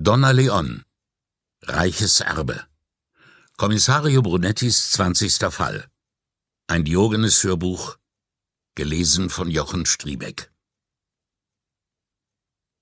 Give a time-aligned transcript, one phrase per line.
[0.00, 0.84] Donna Leon.
[1.62, 2.64] Reiches Erbe.
[3.56, 5.90] Kommissario Brunettis zwanzigster Fall.
[6.68, 7.98] Ein Diogenes-Hörbuch
[8.76, 10.52] Gelesen von Jochen Striebeck.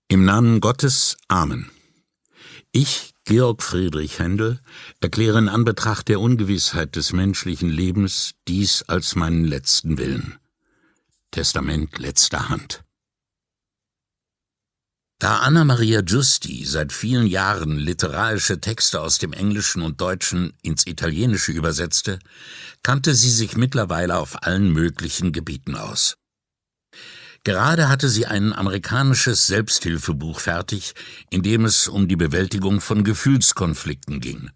[0.08, 1.70] Im Namen Gottes Amen.
[2.70, 4.60] Ich, Georg Friedrich Händel,
[5.00, 10.38] erkläre in Anbetracht der Ungewissheit des menschlichen Lebens dies als meinen letzten Willen.
[11.30, 12.85] Testament letzter Hand
[15.18, 20.86] da Anna Maria Giusti seit vielen Jahren literarische Texte aus dem Englischen und Deutschen ins
[20.86, 22.18] Italienische übersetzte,
[22.82, 26.18] kannte sie sich mittlerweile auf allen möglichen Gebieten aus.
[27.44, 30.94] Gerade hatte sie ein amerikanisches Selbsthilfebuch fertig,
[31.30, 34.50] in dem es um die Bewältigung von Gefühlskonflikten ging.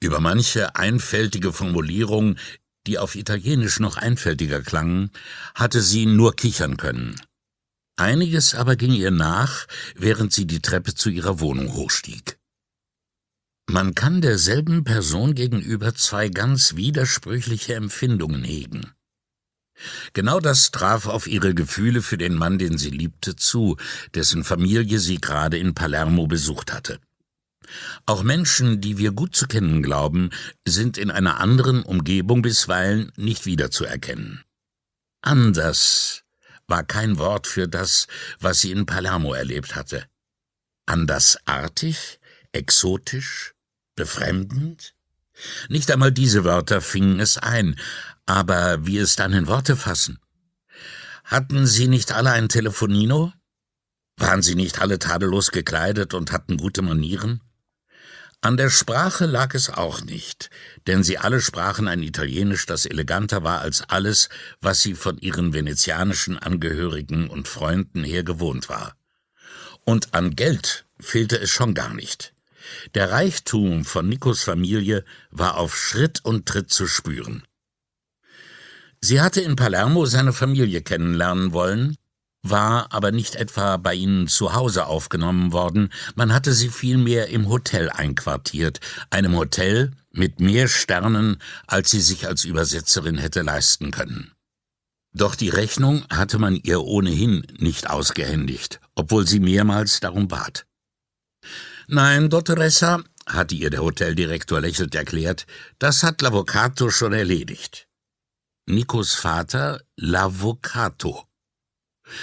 [0.00, 2.36] Über manche einfältige Formulierung,
[2.86, 5.10] die auf Italienisch noch einfältiger klangen,
[5.54, 7.16] hatte sie nur kichern können.
[7.96, 12.38] Einiges aber ging ihr nach, während sie die Treppe zu ihrer Wohnung hochstieg.
[13.66, 18.92] Man kann derselben Person gegenüber zwei ganz widersprüchliche Empfindungen hegen.
[20.12, 23.76] Genau das traf auf ihre Gefühle für den Mann, den sie liebte, zu,
[24.14, 27.00] dessen Familie sie gerade in Palermo besucht hatte.
[28.06, 30.30] Auch Menschen, die wir gut zu kennen glauben,
[30.64, 34.44] sind in einer anderen Umgebung bisweilen nicht wiederzuerkennen.
[35.22, 36.23] Anders
[36.66, 38.06] war kein Wort für das,
[38.40, 40.06] was sie in Palermo erlebt hatte.
[40.86, 42.20] Andersartig,
[42.52, 43.54] exotisch,
[43.96, 44.94] befremdend?
[45.68, 47.76] Nicht einmal diese Wörter fingen es ein,
[48.26, 50.18] aber wie es dann in Worte fassen?
[51.24, 53.32] Hatten sie nicht alle ein Telefonino?
[54.16, 57.40] Waren sie nicht alle tadellos gekleidet und hatten gute Manieren?
[58.44, 60.50] An der Sprache lag es auch nicht,
[60.86, 64.28] denn sie alle sprachen ein Italienisch, das eleganter war als alles,
[64.60, 68.96] was sie von ihren venezianischen Angehörigen und Freunden her gewohnt war.
[69.86, 72.34] Und an Geld fehlte es schon gar nicht.
[72.94, 77.44] Der Reichtum von Nikos Familie war auf Schritt und Tritt zu spüren.
[79.00, 81.96] Sie hatte in Palermo seine Familie kennenlernen wollen,
[82.44, 87.48] war aber nicht etwa bei ihnen zu Hause aufgenommen worden, man hatte sie vielmehr im
[87.48, 94.30] Hotel einquartiert, einem Hotel mit mehr Sternen, als sie sich als Übersetzerin hätte leisten können.
[95.12, 100.66] Doch die Rechnung hatte man ihr ohnehin nicht ausgehändigt, obwohl sie mehrmals darum bat.
[101.86, 105.46] Nein, Dottoressa, hatte ihr der Hoteldirektor lächelnd erklärt,
[105.78, 107.88] das hat L'Avocato schon erledigt.
[108.66, 111.24] Nikos Vater L'Avocato.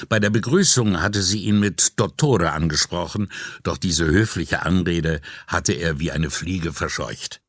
[0.10, 3.32] Bei der Begrüßung hatte sie ihn mit Dottore angesprochen,
[3.64, 7.42] doch diese höfliche Anrede hatte er wie eine Fliege verscheucht.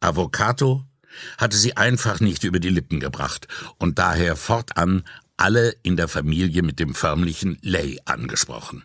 [0.00, 0.84] Avocado
[1.38, 5.04] hatte sie einfach nicht über die Lippen gebracht und daher fortan
[5.36, 8.84] alle in der Familie mit dem förmlichen Lay angesprochen.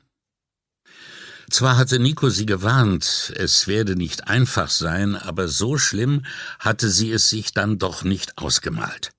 [1.50, 6.26] Zwar hatte Nico sie gewarnt, es werde nicht einfach sein, aber so schlimm
[6.60, 9.12] hatte sie es sich dann doch nicht ausgemalt.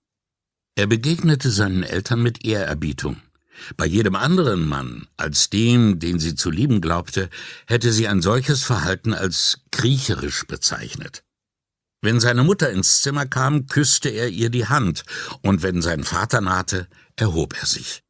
[0.75, 3.21] Er begegnete seinen Eltern mit Ehrerbietung.
[3.77, 7.29] Bei jedem anderen Mann als dem, den sie zu lieben glaubte,
[7.67, 11.23] hätte sie ein solches Verhalten als kriecherisch bezeichnet.
[12.01, 15.03] Wenn seine Mutter ins Zimmer kam, küsste er ihr die Hand,
[15.43, 16.87] und wenn sein Vater nahte,
[17.17, 18.03] erhob er sich.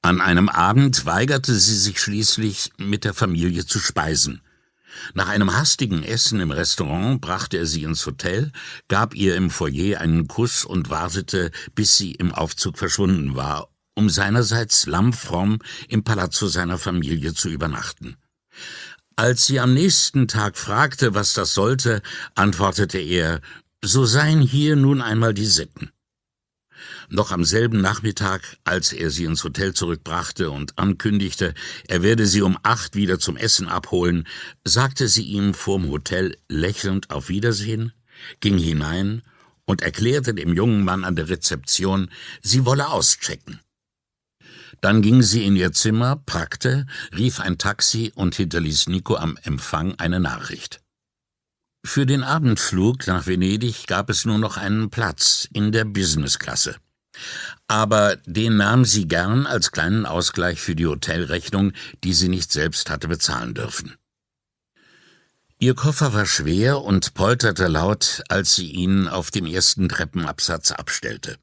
[0.00, 4.40] An einem Abend weigerte sie sich schließlich, mit der Familie zu speisen.
[5.12, 8.52] Nach einem hastigen Essen im Restaurant brachte er sie ins Hotel,
[8.88, 14.10] gab ihr im Foyer einen Kuss und wartete, bis sie im Aufzug verschwunden war, um
[14.10, 18.16] seinerseits lammfromm im Palazzo seiner Familie zu übernachten.
[19.16, 22.02] Als sie am nächsten Tag fragte, was das sollte,
[22.34, 23.40] antwortete er,
[23.82, 25.90] so seien hier nun einmal die Sitten.
[27.08, 31.54] Noch am selben Nachmittag, als er sie ins Hotel zurückbrachte und ankündigte,
[31.86, 34.26] er werde sie um acht wieder zum Essen abholen,
[34.64, 37.92] sagte sie ihm vorm Hotel lächelnd auf Wiedersehen,
[38.40, 39.22] ging hinein
[39.64, 42.10] und erklärte dem jungen Mann an der Rezeption,
[42.42, 43.60] sie wolle auschecken.
[44.84, 46.84] Dann ging sie in ihr Zimmer, packte,
[47.16, 50.82] rief ein Taxi und hinterließ Nico am Empfang eine Nachricht.
[51.86, 56.76] Für den Abendflug nach Venedig gab es nur noch einen Platz in der Businessklasse.
[57.66, 61.72] Aber den nahm sie gern als kleinen Ausgleich für die Hotelrechnung,
[62.04, 63.94] die sie nicht selbst hatte bezahlen dürfen.
[65.58, 71.38] Ihr Koffer war schwer und polterte laut, als sie ihn auf dem ersten Treppenabsatz abstellte.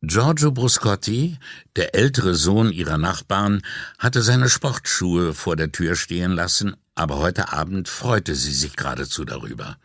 [0.00, 1.38] Giorgio Bruscotti,
[1.74, 3.62] der ältere Sohn ihrer Nachbarn,
[3.98, 9.24] hatte seine Sportschuhe vor der Tür stehen lassen, aber heute Abend freute sie sich geradezu
[9.24, 9.76] darüber.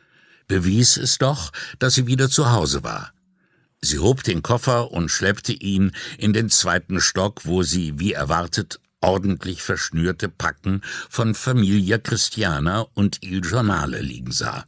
[0.48, 3.12] Bewies es doch, dass sie wieder zu Hause war.
[3.82, 8.80] Sie hob den Koffer und schleppte ihn in den zweiten Stock, wo sie, wie erwartet,
[9.02, 14.66] ordentlich verschnürte Packen von Familia Christiana und Il Giornale liegen sah.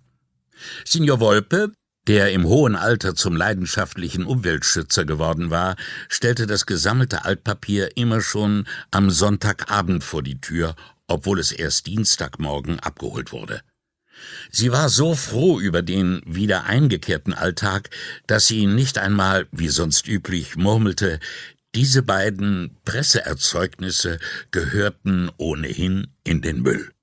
[0.85, 1.71] Signor Volpe,
[2.07, 5.75] der im hohen Alter zum leidenschaftlichen Umweltschützer geworden war,
[6.09, 10.75] stellte das gesammelte Altpapier immer schon am Sonntagabend vor die Tür,
[11.07, 13.61] obwohl es erst Dienstagmorgen abgeholt wurde.
[14.49, 17.89] Sie war so froh über den wieder eingekehrten Alltag,
[18.27, 21.19] dass sie nicht einmal, wie sonst üblich, murmelte,
[21.75, 24.19] diese beiden Presseerzeugnisse
[24.51, 26.94] gehörten ohnehin in den Müll.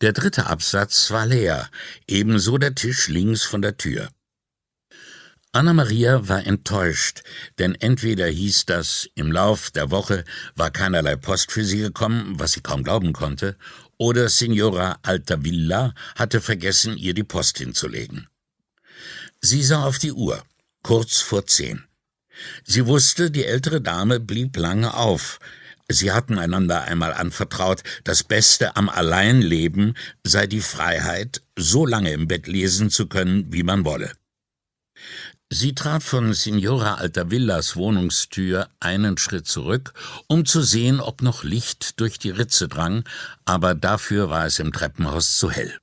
[0.00, 1.68] Der dritte Absatz war leer,
[2.06, 4.10] ebenso der Tisch links von der Tür.
[5.50, 7.22] Anna Maria war enttäuscht,
[7.58, 10.24] denn entweder hieß das, im Lauf der Woche
[10.54, 13.56] war keinerlei Post für sie gekommen, was sie kaum glauben konnte,
[13.96, 18.28] oder Signora Altavilla hatte vergessen, ihr die Post hinzulegen.
[19.40, 20.44] Sie sah auf die Uhr,
[20.82, 21.84] kurz vor zehn.
[22.62, 25.40] Sie wusste, die ältere Dame blieb lange auf.
[25.90, 32.28] Sie hatten einander einmal anvertraut, das Beste am Alleinleben sei die Freiheit, so lange im
[32.28, 34.12] Bett lesen zu können, wie man wolle.
[35.50, 39.94] Sie trat von Signora Altavillas Wohnungstür einen Schritt zurück,
[40.26, 43.04] um zu sehen, ob noch Licht durch die Ritze drang,
[43.46, 45.78] aber dafür war es im Treppenhaus zu hell.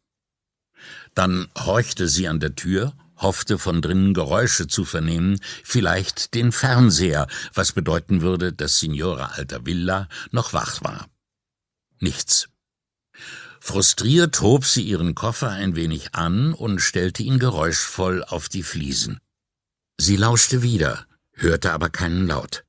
[1.15, 7.27] Dann horchte sie an der Tür, hoffte von drinnen Geräusche zu vernehmen, vielleicht den Fernseher,
[7.53, 11.07] was bedeuten würde, dass Signora Altavilla noch wach war.
[11.99, 12.49] Nichts.
[13.61, 19.19] Frustriert hob sie ihren Koffer ein wenig an und stellte ihn geräuschvoll auf die Fliesen.
[19.97, 22.64] Sie lauschte wieder, hörte aber keinen Laut.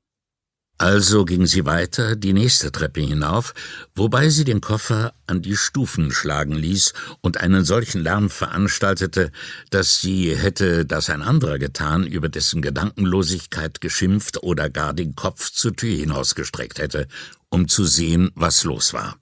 [0.78, 3.54] Also ging sie weiter die nächste Treppe hinauf,
[3.94, 6.92] wobei sie den Koffer an die Stufen schlagen ließ
[7.22, 9.32] und einen solchen Lärm veranstaltete,
[9.70, 15.50] dass sie hätte das ein anderer getan, über dessen Gedankenlosigkeit geschimpft oder gar den Kopf
[15.50, 17.08] zur Tür hinausgestreckt hätte,
[17.48, 19.16] um zu sehen, was los war.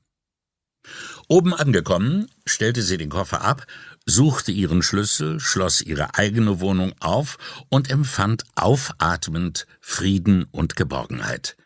[1.28, 3.64] Oben angekommen, stellte sie den Koffer ab
[4.06, 11.56] suchte ihren Schlüssel, schloss ihre eigene Wohnung auf und empfand aufatmend Frieden und Geborgenheit.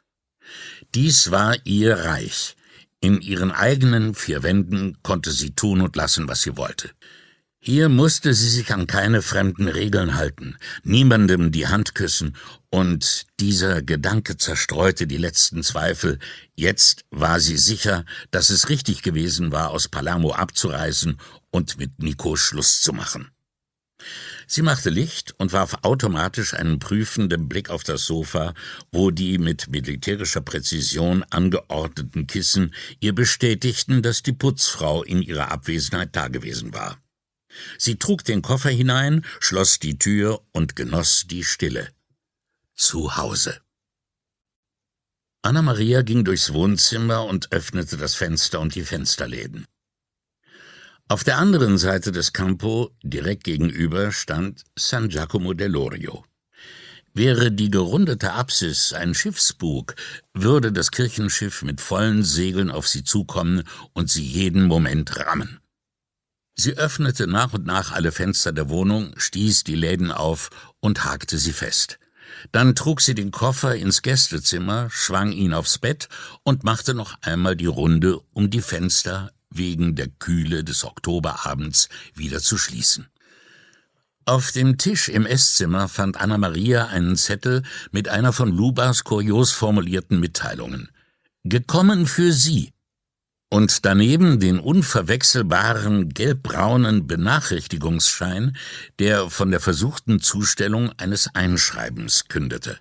[0.94, 2.56] Dies war ihr Reich.
[3.00, 6.90] In ihren eigenen vier Wänden konnte sie tun und lassen, was sie wollte.
[7.60, 12.36] Hier musste sie sich an keine fremden Regeln halten, niemandem die Hand küssen,
[12.70, 16.18] und dieser Gedanke zerstreute die letzten Zweifel.
[16.54, 21.18] Jetzt war sie sicher, dass es richtig gewesen war, aus Palermo abzureisen
[21.50, 23.30] und mit Nico Schluss zu machen.
[24.46, 28.54] Sie machte Licht und warf automatisch einen prüfenden Blick auf das Sofa,
[28.92, 36.14] wo die mit militärischer Präzision angeordneten Kissen ihr bestätigten, dass die Putzfrau in ihrer Abwesenheit
[36.14, 37.02] dagewesen war.
[37.76, 41.88] Sie trug den Koffer hinein, schloss die Tür und genoss die Stille.
[42.74, 43.60] Zu Hause.
[45.42, 49.66] Anna Maria ging durchs Wohnzimmer und öffnete das Fenster und die Fensterläden.
[51.10, 56.24] Auf der anderen Seite des Campo, direkt gegenüber, stand San Giacomo dell'Orio.
[57.14, 59.94] Wäre die gerundete Apsis ein Schiffsbug,
[60.34, 63.62] würde das Kirchenschiff mit vollen Segeln auf sie zukommen
[63.94, 65.60] und sie jeden Moment rammen.
[66.54, 70.50] Sie öffnete nach und nach alle Fenster der Wohnung, stieß die Läden auf
[70.80, 71.98] und hakte sie fest.
[72.52, 76.10] Dann trug sie den Koffer ins Gästezimmer, schwang ihn aufs Bett
[76.42, 82.40] und machte noch einmal die Runde, um die Fenster wegen der Kühle des Oktoberabends wieder
[82.40, 83.08] zu schließen.
[84.28, 89.52] Auf dem Tisch im Esszimmer fand Anna Maria einen Zettel mit einer von Lubas kurios
[89.52, 90.90] formulierten Mitteilungen.
[91.44, 92.74] Gekommen für Sie.
[93.48, 98.54] Und daneben den unverwechselbaren gelbbraunen Benachrichtigungsschein,
[98.98, 102.78] der von der versuchten Zustellung eines Einschreibens kündete.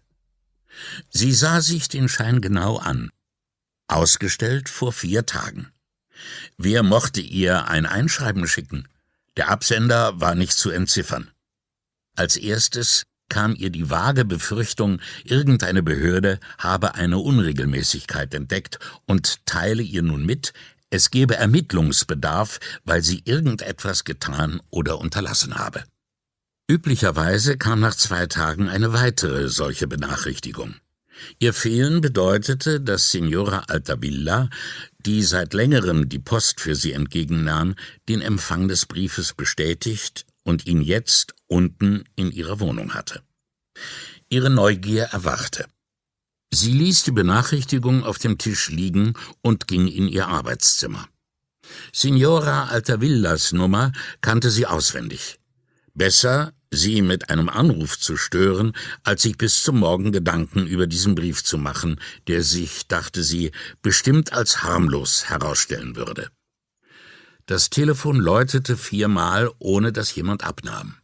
[1.10, 3.10] Sie sah sich den Schein genau an.
[3.88, 5.72] Ausgestellt vor vier Tagen.
[6.58, 8.88] Wer mochte ihr ein Einschreiben schicken?
[9.38, 11.30] Der Absender war nicht zu entziffern.
[12.16, 19.84] Als erstes kam ihr die vage Befürchtung, irgendeine Behörde habe eine Unregelmäßigkeit entdeckt und teile
[19.84, 20.54] ihr nun mit,
[20.90, 25.84] es gebe Ermittlungsbedarf, weil sie irgendetwas getan oder unterlassen habe.
[26.70, 30.76] Üblicherweise kam nach zwei Tagen eine weitere solche Benachrichtigung.
[31.40, 34.50] Ihr Fehlen bedeutete, dass Signora Altavilla,
[35.00, 37.76] die seit längerem die Post für sie entgegennahm,
[38.10, 43.22] den Empfang des Briefes bestätigt und ihn jetzt unten in ihrer Wohnung hatte.
[44.30, 45.66] Ihre Neugier erwachte.
[46.52, 51.08] Sie ließ die Benachrichtigung auf dem Tisch liegen und ging in ihr Arbeitszimmer.
[51.94, 55.40] Signora Altavillas Nummer kannte sie auswendig.
[55.94, 61.16] Besser sie mit einem Anruf zu stören, als sich bis zum Morgen Gedanken über diesen
[61.16, 66.30] Brief zu machen, der sich, dachte sie, bestimmt als harmlos herausstellen würde.
[67.46, 70.98] Das Telefon läutete viermal, ohne dass jemand abnahm.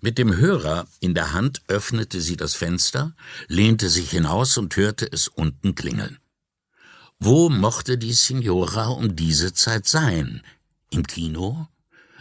[0.00, 3.14] Mit dem Hörer in der Hand öffnete sie das Fenster,
[3.48, 6.18] lehnte sich hinaus und hörte es unten klingeln.
[7.18, 10.42] Wo mochte die Signora um diese Zeit sein?
[10.90, 11.68] Im Kino?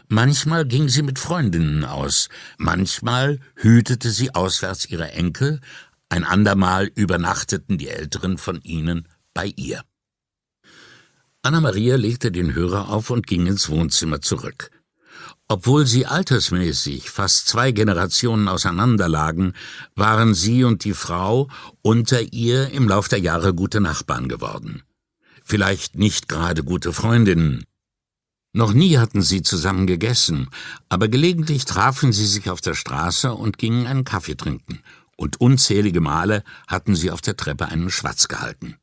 [0.09, 5.59] Manchmal ging sie mit Freundinnen aus, manchmal hütete sie auswärts ihre Enkel,
[6.09, 9.83] ein andermal übernachteten die Älteren von ihnen bei ihr.
[11.41, 14.71] Anna-Maria legte den Hörer auf und ging ins Wohnzimmer zurück.
[15.49, 19.53] Obwohl sie altersmäßig fast zwei Generationen auseinanderlagen,
[19.95, 21.49] waren sie und die Frau
[21.81, 24.83] unter ihr im Lauf der Jahre gute Nachbarn geworden.
[25.43, 27.63] Vielleicht nicht gerade gute Freundinnen.
[28.57, 30.49] Noch nie hatten sie zusammen gegessen,
[30.89, 34.79] aber gelegentlich trafen sie sich auf der Straße und gingen einen Kaffee trinken,
[35.15, 38.77] und unzählige Male hatten sie auf der Treppe einen Schwatz gehalten.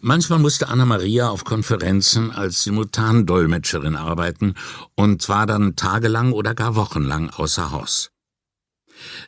[0.00, 4.54] Manchmal musste Anna Maria auf Konferenzen als Simultandolmetscherin arbeiten
[4.94, 8.12] und war dann tagelang oder gar wochenlang außer Haus.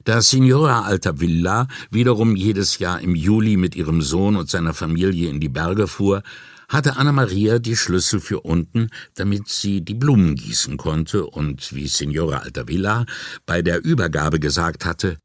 [0.04, 5.40] Da Signora Altavilla wiederum jedes Jahr im Juli mit ihrem Sohn und seiner Familie in
[5.40, 6.22] die Berge fuhr,
[6.70, 11.88] hatte Anna Maria die Schlüssel für unten, damit sie die Blumen gießen konnte und, wie
[11.88, 13.04] Signora Altavilla
[13.44, 15.18] bei der Übergabe gesagt hatte,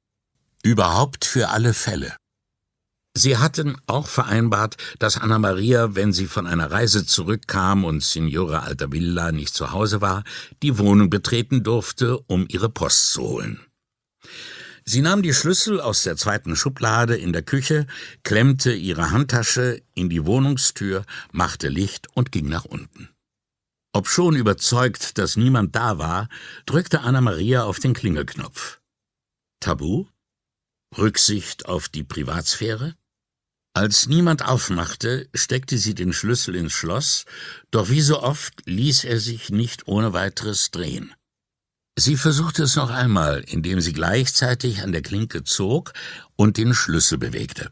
[0.64, 2.16] überhaupt für alle Fälle.
[3.18, 8.60] Sie hatten auch vereinbart, dass Anna Maria, wenn sie von einer Reise zurückkam und Signora
[8.60, 10.24] Altavilla nicht zu Hause war,
[10.62, 13.65] die Wohnung betreten durfte, um ihre Post zu holen.
[14.88, 17.88] Sie nahm die Schlüssel aus der zweiten Schublade in der Küche,
[18.24, 23.10] klemmte ihre Handtasche in die Wohnungstür, machte Licht und ging nach unten.
[23.94, 26.30] Obschon überzeugt, dass niemand da war,
[26.68, 28.80] drückte Anna Maria auf den Klingelknopf.
[29.60, 30.06] Tabu?
[30.96, 32.96] Rücksicht auf die Privatsphäre?
[33.74, 37.26] Als niemand aufmachte, steckte sie den Schlüssel ins Schloss,
[37.72, 41.14] doch wie so oft ließ er sich nicht ohne weiteres drehen.
[41.98, 45.94] Sie versuchte es noch einmal, indem sie gleichzeitig an der Klinke zog
[46.36, 47.72] und den Schlüssel bewegte.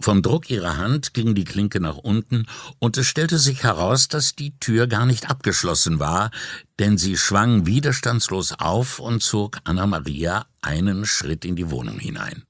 [0.00, 2.46] Vom Druck ihrer Hand ging die Klinke nach unten,
[2.78, 6.30] und es stellte sich heraus, dass die Tür gar nicht abgeschlossen war,
[6.78, 12.44] denn sie schwang widerstandslos auf und zog Anna Maria einen Schritt in die Wohnung hinein.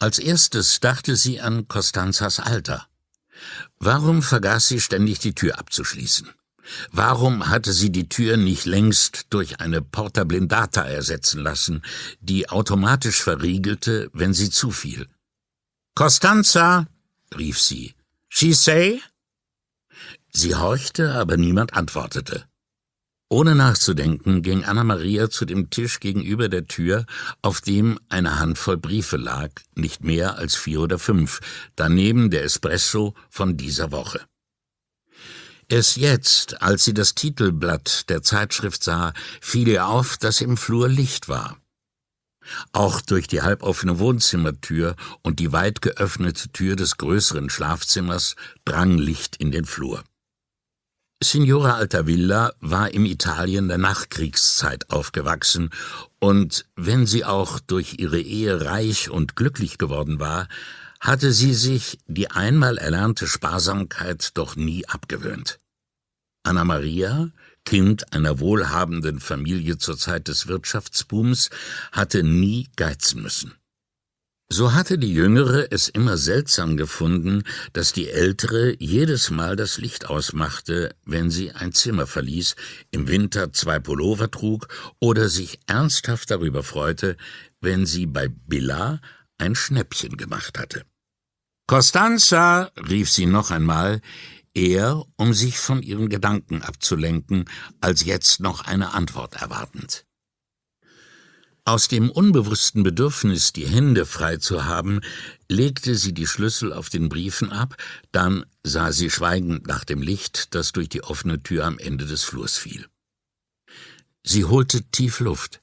[0.00, 2.86] Als erstes dachte sie an Costanzas Alter.
[3.78, 6.28] Warum vergaß sie ständig die Tür abzuschließen?
[6.90, 11.82] Warum hatte sie die Tür nicht längst durch eine Porta Blindata ersetzen lassen,
[12.20, 15.08] die automatisch verriegelte, wenn sie zufiel?
[15.94, 16.86] Costanza,
[17.36, 17.94] rief sie.
[18.28, 19.00] She say?
[20.32, 22.44] Sie horchte, aber niemand antwortete.
[23.28, 27.06] Ohne nachzudenken ging Anna-Maria zu dem Tisch gegenüber der Tür,
[27.42, 31.40] auf dem eine Handvoll Briefe lag, nicht mehr als vier oder fünf,
[31.74, 34.20] daneben der Espresso von dieser Woche.
[35.74, 40.88] Erst jetzt, als sie das Titelblatt der Zeitschrift sah, fiel ihr auf, dass im Flur
[40.88, 41.56] Licht war.
[42.70, 49.34] Auch durch die halboffene Wohnzimmertür und die weit geöffnete Tür des größeren Schlafzimmers drang Licht
[49.34, 50.04] in den Flur.
[51.20, 55.70] Signora Altavilla war im Italien der Nachkriegszeit aufgewachsen,
[56.20, 60.46] und wenn sie auch durch ihre Ehe reich und glücklich geworden war,
[61.00, 65.58] hatte sie sich die einmal erlernte Sparsamkeit doch nie abgewöhnt.
[66.44, 67.30] Anna Maria,
[67.64, 71.50] Kind einer wohlhabenden Familie zur Zeit des Wirtschaftsbooms,
[71.90, 73.54] hatte nie geizen müssen.
[74.50, 80.06] So hatte die Jüngere es immer seltsam gefunden, dass die Ältere jedes Mal das Licht
[80.06, 82.54] ausmachte, wenn sie ein Zimmer verließ,
[82.90, 84.68] im Winter zwei Pullover trug
[85.00, 87.16] oder sich ernsthaft darüber freute,
[87.62, 89.00] wenn sie bei Billa
[89.38, 90.84] ein Schnäppchen gemacht hatte.
[91.66, 94.02] Costanza, rief sie noch einmal,
[94.54, 97.44] eher um sich von ihren Gedanken abzulenken,
[97.80, 100.06] als jetzt noch eine Antwort erwartend.
[101.66, 105.00] Aus dem unbewussten Bedürfnis, die Hände frei zu haben,
[105.48, 107.76] legte sie die Schlüssel auf den Briefen ab,
[108.12, 112.22] dann sah sie schweigend nach dem Licht, das durch die offene Tür am Ende des
[112.22, 112.86] Flurs fiel.
[114.22, 115.62] Sie holte tief Luft,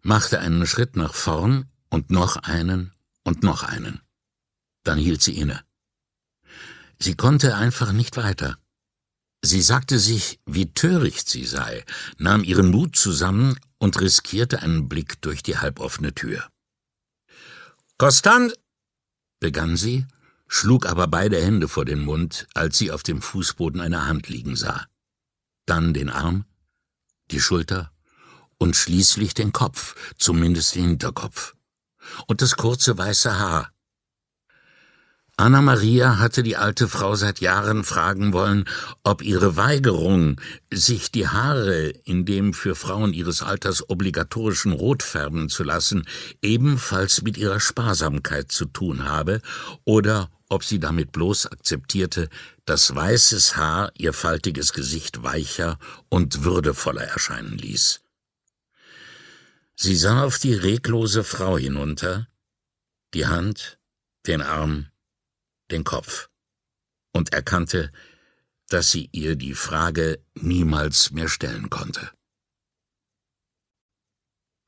[0.00, 4.00] machte einen Schritt nach vorn und noch einen und noch einen.
[4.82, 5.62] Dann hielt sie inne.
[6.98, 8.58] Sie konnte einfach nicht weiter.
[9.42, 11.84] Sie sagte sich, wie töricht sie sei,
[12.16, 16.48] nahm ihren Mut zusammen und riskierte einen Blick durch die halboffene Tür.
[17.98, 18.54] Kostant,
[19.40, 20.06] begann sie,
[20.48, 24.56] schlug aber beide Hände vor den Mund, als sie auf dem Fußboden eine Hand liegen
[24.56, 24.86] sah.
[25.66, 26.46] Dann den Arm,
[27.30, 27.92] die Schulter
[28.56, 31.54] und schließlich den Kopf, zumindest den Hinterkopf.
[32.26, 33.73] Und das kurze weiße Haar.
[35.36, 38.66] Anna Maria hatte die alte Frau seit Jahren fragen wollen,
[39.02, 40.40] ob ihre Weigerung,
[40.72, 46.06] sich die Haare in dem für Frauen ihres Alters obligatorischen Rot färben zu lassen,
[46.40, 49.40] ebenfalls mit ihrer Sparsamkeit zu tun habe,
[49.84, 52.28] oder ob sie damit bloß akzeptierte,
[52.64, 58.02] dass weißes Haar ihr faltiges Gesicht weicher und würdevoller erscheinen ließ.
[59.74, 62.28] Sie sah auf die reglose Frau hinunter,
[63.14, 63.80] die Hand,
[64.28, 64.86] den Arm,
[65.74, 66.28] den Kopf
[67.12, 67.92] und erkannte,
[68.68, 72.10] dass sie ihr die Frage niemals mehr stellen konnte.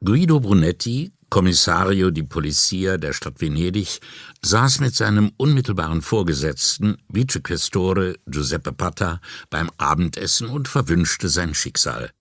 [0.05, 4.01] Guido Brunetti, Kommissario di Polizia der Stadt Venedig,
[4.43, 12.13] saß mit seinem unmittelbaren Vorgesetzten, Vicequestore Giuseppe Pata, beim Abendessen und verwünschte sein Schicksal.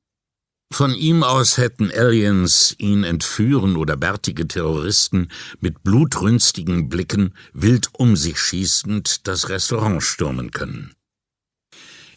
[0.71, 5.29] Von ihm aus hätten Aliens ihn entführen oder bärtige Terroristen
[5.61, 10.95] mit blutrünstigen Blicken wild um sich schießend das Restaurant stürmen können.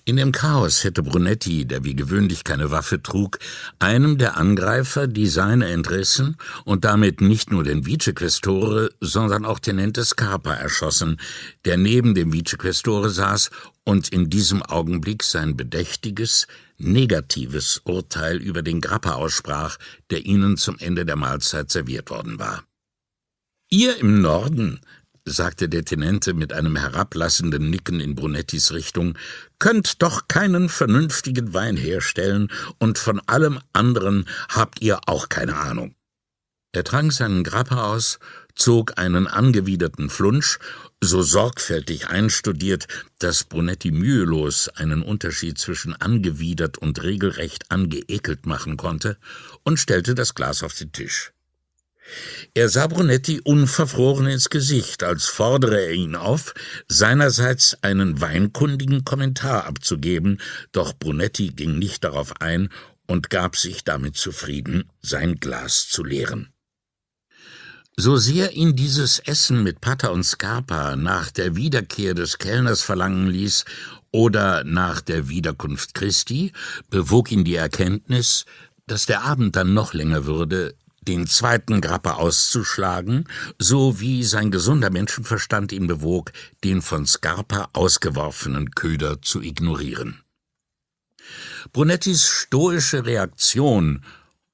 [0.08, 3.38] In dem Chaos hätte Brunetti, der wie gewöhnlich keine Waffe trug,
[3.78, 10.02] einem der Angreifer die seine entrissen und damit nicht nur den Vicequestore, sondern auch Tenente
[10.02, 11.20] Scarpa erschossen,
[11.66, 13.50] der neben dem Vicequestore saß
[13.84, 16.46] und in diesem Augenblick sein bedächtiges,
[16.78, 19.76] negatives Urteil über den Grappa aussprach,
[20.10, 22.64] der ihnen zum Ende der Mahlzeit serviert worden war.
[23.70, 24.80] Ihr im Norden
[25.24, 29.16] sagte der Tenente mit einem herablassenden Nicken in Brunettis Richtung,
[29.58, 35.94] könnt doch keinen vernünftigen Wein herstellen, und von allem anderen habt ihr auch keine Ahnung.
[36.72, 38.18] Er trank seinen Grappa aus,
[38.54, 40.58] zog einen angewiderten Flunsch,
[41.00, 42.86] so sorgfältig einstudiert,
[43.18, 49.16] dass Brunetti mühelos einen Unterschied zwischen angewidert und regelrecht angeekelt machen konnte,
[49.62, 51.32] und stellte das Glas auf den Tisch.
[52.54, 56.54] Er sah Brunetti unverfroren ins Gesicht, als fordere er ihn auf,
[56.88, 60.40] seinerseits einen weinkundigen Kommentar abzugeben,
[60.72, 62.70] doch Brunetti ging nicht darauf ein
[63.06, 66.52] und gab sich damit zufrieden, sein Glas zu leeren.
[68.00, 73.26] So sehr ihn dieses Essen mit Pata und Scarpa nach der Wiederkehr des Kellners verlangen
[73.26, 73.64] ließ
[74.12, 76.52] oder nach der Wiederkunft Christi,
[76.90, 78.44] bewog ihn die Erkenntnis,
[78.86, 83.24] dass der Abend dann noch länger würde, den zweiten Grappa auszuschlagen,
[83.58, 86.30] so wie sein gesunder Menschenverstand ihn bewog,
[86.62, 90.22] den von Scarpa ausgeworfenen Köder zu ignorieren.
[91.72, 94.04] Brunettis stoische Reaktion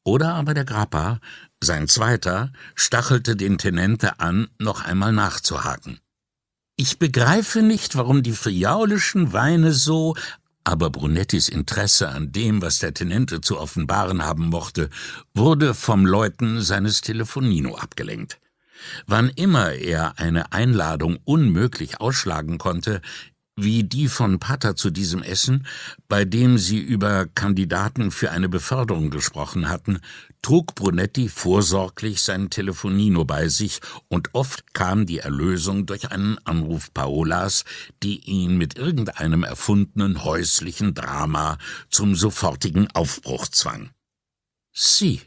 [0.02, 1.20] oder aber der Grappa,
[1.64, 5.98] sein zweiter, stachelte den Tenente an, noch einmal nachzuhaken.
[6.76, 10.14] Ich begreife nicht, warum die friaulischen Weine so
[10.64, 14.88] aber Brunettis Interesse an dem, was der Tenente zu offenbaren haben mochte,
[15.34, 18.40] wurde vom Läuten seines Telefonino abgelenkt.
[19.06, 23.02] Wann immer er eine Einladung unmöglich ausschlagen konnte,
[23.56, 25.66] wie die von Pater zu diesem Essen,
[26.08, 30.00] bei dem sie über Kandidaten für eine Beförderung gesprochen hatten,
[30.42, 36.92] trug Brunetti vorsorglich sein Telefonino bei sich, und oft kam die Erlösung durch einen Anruf
[36.92, 37.64] Paolas,
[38.02, 41.58] die ihn mit irgendeinem erfundenen häuslichen Drama
[41.90, 43.90] zum sofortigen Aufbruch zwang.
[44.72, 45.22] Sie,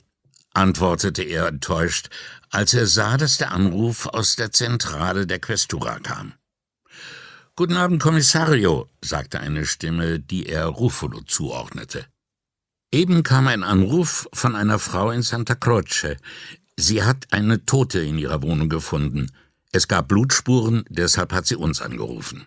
[0.54, 2.10] antwortete er enttäuscht,
[2.50, 6.34] als er sah, dass der Anruf aus der Zentrale der Questura kam.
[7.60, 12.06] Guten Abend, Kommissario, sagte eine Stimme, die er Ruffolo zuordnete.
[12.92, 16.18] Eben kam ein Anruf von einer Frau in Santa Croce.
[16.76, 19.32] Sie hat eine Tote in ihrer Wohnung gefunden.
[19.72, 22.46] Es gab Blutspuren, deshalb hat sie uns angerufen.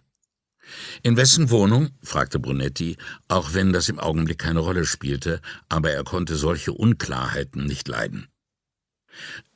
[1.02, 1.90] In wessen Wohnung?
[2.04, 2.96] fragte Brunetti,
[3.26, 8.28] auch wenn das im Augenblick keine Rolle spielte, aber er konnte solche Unklarheiten nicht leiden.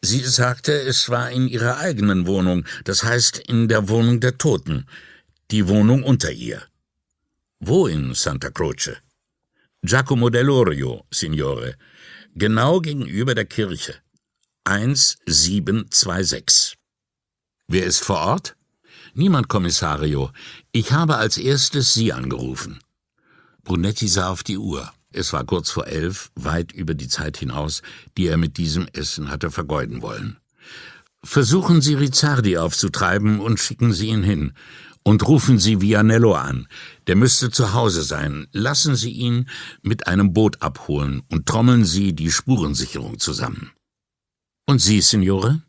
[0.03, 4.87] Sie sagte, es war in ihrer eigenen Wohnung, das heißt in der Wohnung der Toten
[5.51, 6.63] die Wohnung unter ihr.
[7.61, 8.97] Wo in Santa Croce?
[9.83, 11.77] Giacomo dell'Orio, Signore,
[12.35, 13.97] genau gegenüber der Kirche.
[14.65, 16.79] 1726.
[17.69, 18.57] Wer ist vor Ort?
[19.13, 20.31] Niemand, Kommissario.
[20.73, 22.81] Ich habe als erstes Sie angerufen.
[23.63, 24.93] Brunetti sah auf die Uhr.
[25.13, 27.83] Es war kurz vor elf, weit über die Zeit hinaus,
[28.17, 30.39] die er mit diesem Essen hatte vergeuden wollen.
[31.23, 34.55] Versuchen Sie Rizzardi aufzutreiben und schicken Sie ihn hin.
[35.07, 36.67] Und rufen Sie Vianello an.
[37.07, 38.47] Der müsste zu Hause sein.
[38.53, 39.49] Lassen Sie ihn
[39.83, 43.71] mit einem Boot abholen und trommeln Sie die Spurensicherung zusammen.
[44.67, 45.63] Und Sie, Signore?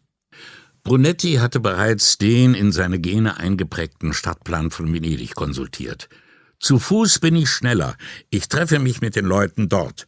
[0.83, 6.07] Brunetti hatte bereits den in seine Gene eingeprägten Stadtplan von Venedig konsultiert.
[6.59, 7.97] Zu Fuß bin ich schneller.
[8.29, 10.07] Ich treffe mich mit den Leuten dort.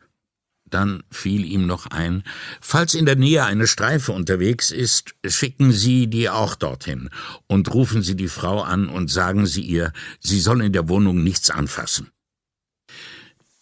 [0.69, 2.23] Dann fiel ihm noch ein,
[2.60, 7.10] falls in der Nähe eine Streife unterwegs ist, schicken Sie die auch dorthin
[7.47, 11.23] und rufen Sie die Frau an und sagen Sie ihr, sie soll in der Wohnung
[11.23, 12.12] nichts anfassen.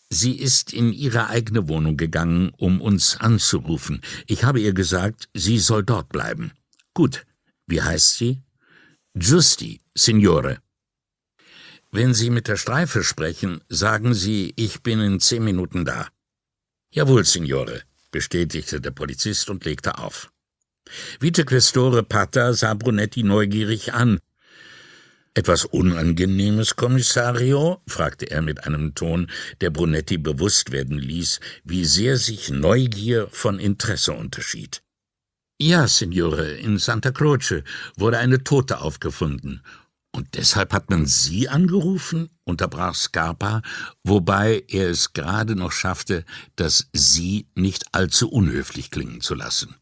[0.09, 4.01] Sie ist in ihre eigene Wohnung gegangen, um uns anzurufen.
[4.27, 6.51] Ich habe ihr gesagt, sie soll dort bleiben.
[6.93, 7.25] Gut.
[7.67, 8.41] Wie heißt sie?
[9.15, 10.59] Giusti, Signore.
[11.91, 16.09] Wenn Sie mit der Streife sprechen, sagen Sie, ich bin in zehn Minuten da.
[16.95, 20.31] Jawohl, Signore, bestätigte der Polizist und legte auf.
[21.19, 24.19] Vicequestore Pata sah Brunetti neugierig an.
[25.33, 27.81] Etwas Unangenehmes, Kommissario?
[27.85, 29.29] fragte er mit einem Ton,
[29.59, 34.81] der Brunetti bewusst werden ließ, wie sehr sich Neugier von Interesse unterschied.
[35.59, 37.63] Ja, Signore, in Santa Croce
[37.97, 39.61] wurde eine Tote aufgefunden.
[40.15, 42.29] Und deshalb hat man Sie angerufen?
[42.45, 43.61] unterbrach Scarpa,
[44.01, 46.23] wobei er es gerade noch schaffte,
[46.55, 49.75] das Sie nicht allzu unhöflich klingen zu lassen.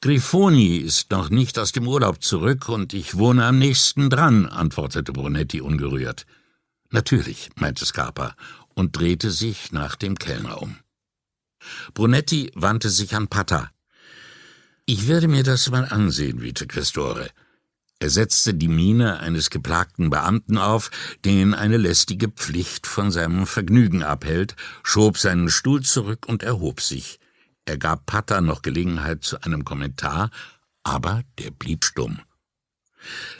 [0.00, 5.12] Grifoni ist noch nicht aus dem Urlaub zurück und ich wohne am nächsten dran, antwortete
[5.12, 6.24] Brunetti ungerührt.
[6.88, 8.34] Natürlich, meinte Scarpa
[8.70, 10.78] und drehte sich nach dem Kellner um.
[11.92, 13.70] Brunetti wandte sich an Pata.
[14.86, 17.28] Ich werde mir das mal ansehen, Vicequestore.
[18.02, 20.90] Er setzte die Miene eines geplagten Beamten auf,
[21.26, 27.20] den eine lästige Pflicht von seinem Vergnügen abhält, schob seinen Stuhl zurück und erhob sich.
[27.66, 30.30] Er gab Patter noch Gelegenheit zu einem Kommentar,
[30.82, 32.20] aber der blieb stumm.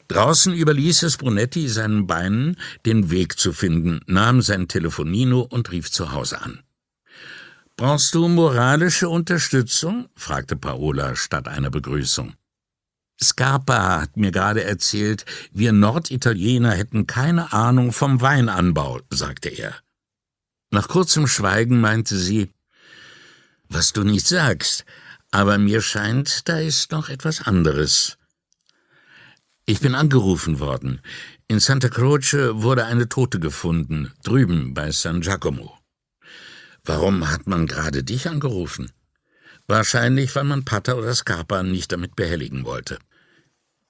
[0.09, 5.90] Draußen überließ es Brunetti seinen Beinen, den Weg zu finden, nahm sein Telefonino und rief
[5.90, 6.62] zu Hause an.
[7.77, 10.11] Brauchst du moralische Unterstützung?
[10.16, 12.35] fragte Paola statt einer Begrüßung.
[13.22, 19.74] Scarpa hat mir gerade erzählt, wir Norditaliener hätten keine Ahnung vom Weinanbau, sagte er.
[20.70, 22.50] Nach kurzem Schweigen meinte sie,
[23.68, 24.85] was du nicht sagst,
[25.30, 28.16] aber mir scheint, da ist noch etwas anderes.
[29.66, 31.00] Ich bin angerufen worden.
[31.46, 35.78] In Santa Croce wurde eine Tote gefunden, drüben bei San Giacomo.
[36.85, 38.90] Warum hat man gerade dich angerufen?
[39.66, 42.98] Wahrscheinlich, weil man Pater oder Scarpa nicht damit behelligen wollte.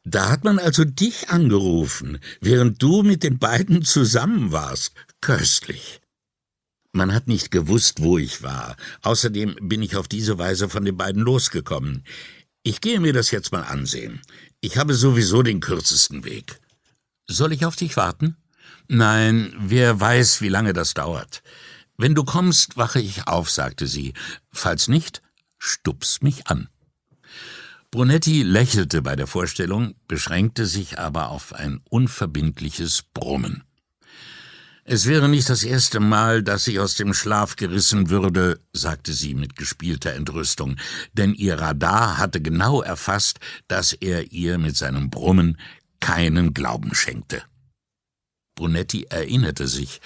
[0.04, 4.94] Da hat man also dich angerufen, während du mit den beiden zusammen warst.
[5.20, 6.00] Köstlich.
[6.92, 8.76] Man hat nicht gewusst, wo ich war.
[9.02, 12.04] Außerdem bin ich auf diese Weise von den beiden losgekommen.
[12.62, 14.20] Ich gehe mir das jetzt mal ansehen.
[14.60, 16.58] Ich habe sowieso den kürzesten Weg.
[17.28, 18.36] Soll ich auf dich warten?
[18.88, 21.42] Nein, wer weiß, wie lange das dauert.
[21.96, 24.14] Wenn du kommst, wache ich auf, sagte sie.
[24.50, 25.22] Falls nicht,
[25.58, 26.68] stups mich an.
[27.92, 33.64] Brunetti lächelte bei der Vorstellung, beschränkte sich aber auf ein unverbindliches Brummen.
[34.85, 39.35] Es wäre nicht das erste Mal, dass ich aus dem Schlaf gerissen würde, sagte sie
[39.35, 40.76] mit gespielter Entrüstung,
[41.14, 45.59] denn ihr Radar hatte genau erfasst, dass er ihr mit seinem Brummen
[45.98, 47.42] keinen Glauben schenkte.
[48.55, 50.00] Brunetti erinnerte sich,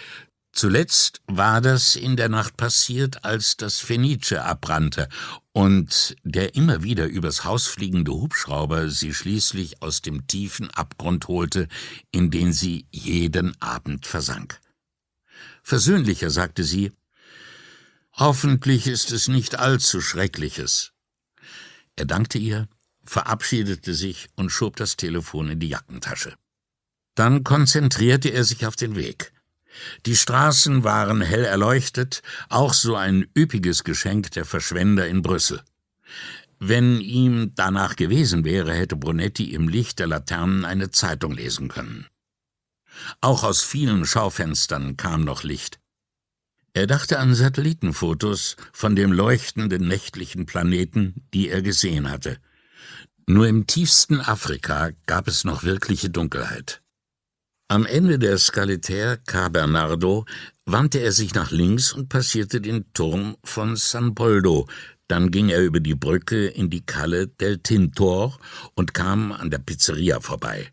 [0.54, 5.08] Zuletzt war das in der Nacht passiert, als das Fenice abbrannte
[5.52, 11.66] und der immer wieder übers Haus fliegende Hubschrauber sie schließlich aus dem tiefen Abgrund holte,
[12.12, 14.60] in den sie jeden Abend versank.
[15.64, 16.92] Versöhnlicher sagte sie,
[18.12, 20.92] Hoffentlich ist es nicht allzu Schreckliches.
[21.96, 22.68] Er dankte ihr,
[23.02, 26.36] verabschiedete sich und schob das Telefon in die Jackentasche.
[27.16, 29.33] Dann konzentrierte er sich auf den Weg.
[30.06, 35.62] Die Straßen waren hell erleuchtet, auch so ein üppiges Geschenk der Verschwender in Brüssel.
[36.58, 42.06] Wenn ihm danach gewesen wäre, hätte Brunetti im Licht der Laternen eine Zeitung lesen können.
[43.20, 45.80] Auch aus vielen Schaufenstern kam noch Licht.
[46.72, 52.38] Er dachte an Satellitenfotos von dem leuchtenden nächtlichen Planeten, die er gesehen hatte.
[53.26, 56.82] Nur im tiefsten Afrika gab es noch wirkliche Dunkelheit.
[57.68, 60.26] Am Ende der Scalitaire Ca Bernardo
[60.66, 64.68] wandte er sich nach links und passierte den Turm von San Poldo,
[65.08, 68.38] dann ging er über die Brücke in die Calle del Tintor
[68.74, 70.72] und kam an der Pizzeria vorbei.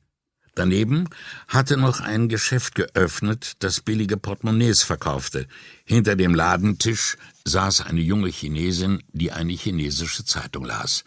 [0.54, 1.08] Daneben
[1.48, 5.48] hatte noch ein Geschäft geöffnet, das billige Portemonnaies verkaufte.
[5.86, 11.06] Hinter dem Ladentisch saß eine junge Chinesin, die eine chinesische Zeitung las.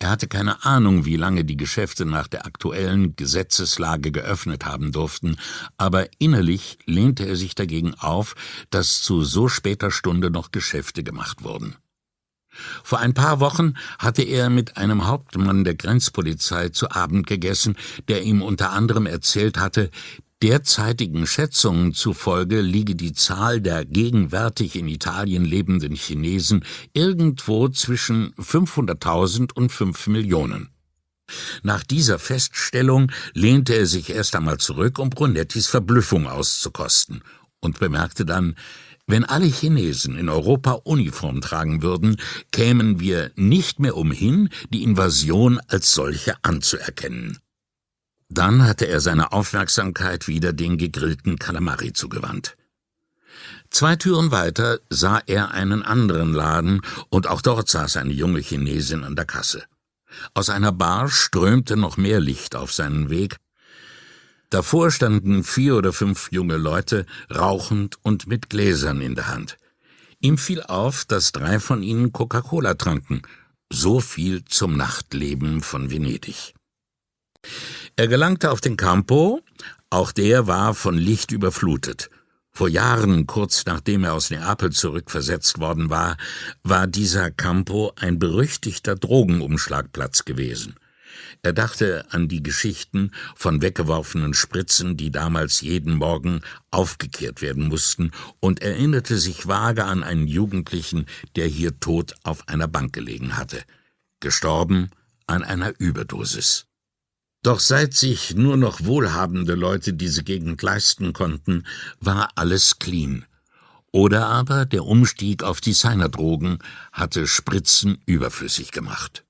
[0.00, 5.36] Er hatte keine Ahnung, wie lange die Geschäfte nach der aktuellen Gesetzeslage geöffnet haben durften,
[5.76, 8.36] aber innerlich lehnte er sich dagegen auf,
[8.70, 11.76] dass zu so später Stunde noch Geschäfte gemacht wurden.
[12.82, 17.76] Vor ein paar Wochen hatte er mit einem Hauptmann der Grenzpolizei zu Abend gegessen,
[18.08, 19.90] der ihm unter anderem erzählt hatte,
[20.42, 29.52] Derzeitigen Schätzungen zufolge liege die Zahl der gegenwärtig in Italien lebenden Chinesen irgendwo zwischen 500.000
[29.52, 30.70] und 5 Millionen.
[31.62, 37.22] Nach dieser Feststellung lehnte er sich erst einmal zurück, um Brunettis Verblüffung auszukosten,
[37.60, 38.54] und bemerkte dann,
[39.08, 42.16] wenn alle Chinesen in Europa Uniform tragen würden,
[42.52, 47.38] kämen wir nicht mehr umhin, die Invasion als solche anzuerkennen.
[48.28, 52.56] Dann hatte er seine Aufmerksamkeit wieder den gegrillten Kalamari zugewandt.
[53.70, 59.04] Zwei Türen weiter sah er einen anderen Laden, und auch dort saß eine junge Chinesin
[59.04, 59.64] an der Kasse.
[60.34, 63.36] Aus einer Bar strömte noch mehr Licht auf seinen Weg.
[64.50, 69.58] Davor standen vier oder fünf junge Leute, rauchend und mit Gläsern in der Hand.
[70.20, 73.22] Ihm fiel auf, dass drei von ihnen Coca-Cola tranken.
[73.70, 76.54] So viel zum Nachtleben von Venedig.
[77.96, 79.40] Er gelangte auf den Campo,
[79.90, 82.10] auch der war von Licht überflutet.
[82.52, 86.16] Vor Jahren, kurz nachdem er aus Neapel zurückversetzt worden war,
[86.62, 90.74] war dieser Campo ein berüchtigter Drogenumschlagplatz gewesen.
[91.42, 98.10] Er dachte an die Geschichten von weggeworfenen Spritzen, die damals jeden Morgen aufgekehrt werden mussten,
[98.40, 103.62] und erinnerte sich vage an einen Jugendlichen, der hier tot auf einer Bank gelegen hatte,
[104.20, 104.90] gestorben
[105.26, 106.67] an einer Überdosis.
[107.42, 111.64] Doch seit sich nur noch wohlhabende Leute diese Gegend leisten konnten,
[112.00, 113.24] war alles clean.
[113.92, 116.58] Oder aber der Umstieg auf Designerdrogen
[116.92, 119.24] hatte Spritzen überflüssig gemacht.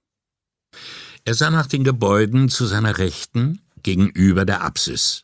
[1.24, 5.22] Er sah nach den Gebäuden zu seiner Rechten gegenüber der Apsis.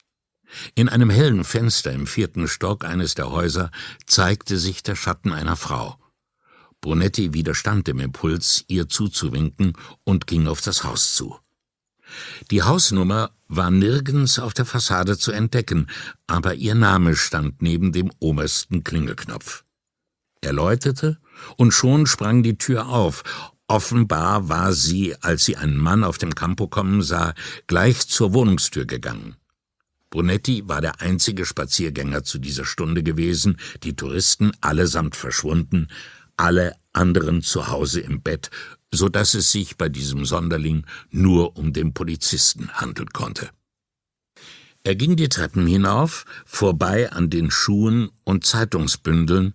[0.74, 3.70] In einem hellen Fenster im vierten Stock eines der Häuser
[4.06, 5.98] zeigte sich der Schatten einer Frau.
[6.80, 9.72] Brunetti widerstand dem Impuls, ihr zuzuwinken
[10.04, 11.38] und ging auf das Haus zu.
[12.50, 15.88] Die Hausnummer war nirgends auf der Fassade zu entdecken,
[16.26, 19.64] aber ihr Name stand neben dem obersten Klingelknopf.
[20.40, 21.18] Er läutete,
[21.56, 23.22] und schon sprang die Tür auf.
[23.66, 27.34] Offenbar war sie, als sie einen Mann auf dem Campo kommen sah,
[27.66, 29.36] gleich zur Wohnungstür gegangen.
[30.10, 35.88] Brunetti war der einzige Spaziergänger zu dieser Stunde gewesen, die Touristen allesamt verschwunden,
[36.36, 38.50] alle anderen zu Hause im Bett,
[38.94, 43.50] so dass es sich bei diesem Sonderling nur um den Polizisten handeln konnte.
[44.84, 49.54] Er ging die Treppen hinauf, vorbei an den Schuhen und Zeitungsbündeln.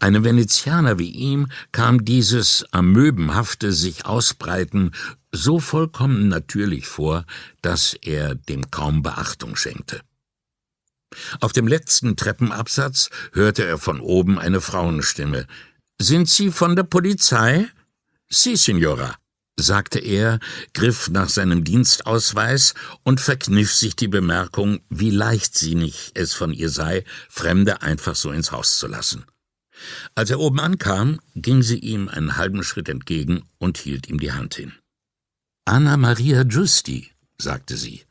[0.00, 4.92] Einem Venezianer wie ihm kam dieses amöbenhafte sich ausbreiten
[5.32, 7.24] so vollkommen natürlich vor,
[7.62, 10.00] dass er dem kaum Beachtung schenkte.
[11.40, 15.46] Auf dem letzten Treppenabsatz hörte er von oben eine Frauenstimme.
[16.00, 17.66] Sind Sie von der Polizei?
[18.28, 19.16] Sie, Signora,
[19.58, 20.40] sagte er,
[20.74, 27.04] griff nach seinem Dienstausweis und verkniff sich die Bemerkung, wie leichtsinnig es von ihr sei,
[27.28, 29.24] Fremde einfach so ins Haus zu lassen.
[30.14, 34.32] Als er oben ankam, ging sie ihm einen halben Schritt entgegen und hielt ihm die
[34.32, 34.72] Hand hin.
[35.64, 38.04] Anna Maria Giusti, sagte sie.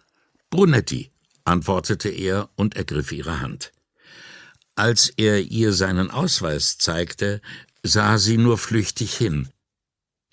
[0.50, 1.12] Brunetti,
[1.44, 3.72] antwortete er und ergriff ihre Hand.
[4.76, 7.42] Als er ihr seinen Ausweis zeigte,
[7.82, 9.50] sah sie nur flüchtig hin,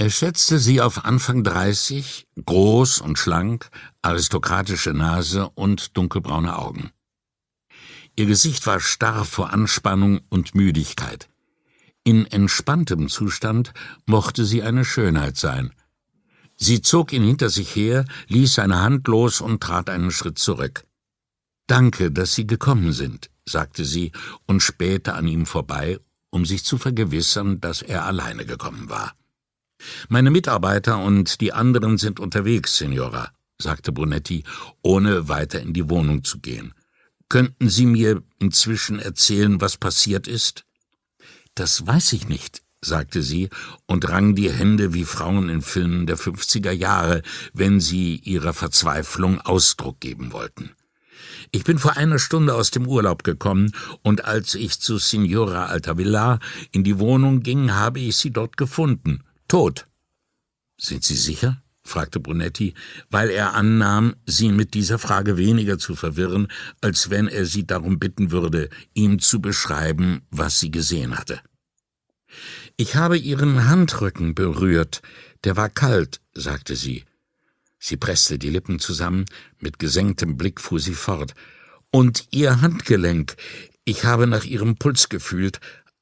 [0.02, 3.70] er schätzte sie auf Anfang dreißig, groß und schlank,
[4.02, 6.90] aristokratische Nase und dunkelbraune Augen.
[8.16, 11.28] Ihr Gesicht war starr vor Anspannung und Müdigkeit.
[12.02, 15.72] In entspanntem Zustand mochte sie eine Schönheit sein.
[16.56, 20.84] Sie zog ihn hinter sich her, ließ seine Hand los und trat einen Schritt zurück.
[21.68, 24.10] Danke, dass Sie gekommen sind, sagte sie
[24.46, 29.14] und spähte an ihm vorbei, um sich zu vergewissern, dass er alleine gekommen war.
[30.08, 34.44] Meine Mitarbeiter und die anderen sind unterwegs, Signora, sagte Brunetti,
[34.82, 36.74] ohne weiter in die Wohnung zu gehen.
[37.28, 40.64] Könnten Sie mir inzwischen erzählen, was passiert ist?
[41.54, 43.48] Das weiß ich nicht, sagte sie
[43.86, 49.40] und rang die Hände wie Frauen in Filmen der 50er Jahre, wenn sie ihrer Verzweiflung
[49.40, 50.70] Ausdruck geben wollten.
[51.52, 56.38] Ich bin vor einer Stunde aus dem Urlaub gekommen, und als ich zu Signora Altavilla
[56.70, 59.22] in die Wohnung ging, habe ich sie dort gefunden.
[59.52, 59.86] Tot.
[60.78, 61.62] Sind Sie sicher?
[61.82, 62.72] fragte Brunetti,
[63.10, 66.48] weil er annahm, sie mit dieser Frage weniger zu verwirren,
[66.80, 71.38] als wenn er sie darum bitten würde, ihm zu beschreiben, was sie gesehen hatte.
[72.78, 75.02] Ich habe Ihren Handrücken berührt,
[75.44, 77.04] der war kalt, sagte sie.
[77.78, 79.26] Sie presste die Lippen zusammen,
[79.58, 81.34] mit gesenktem Blick fuhr sie fort.
[81.90, 83.36] Und Ihr Handgelenk,
[83.84, 85.60] ich habe nach Ihrem Puls gefühlt,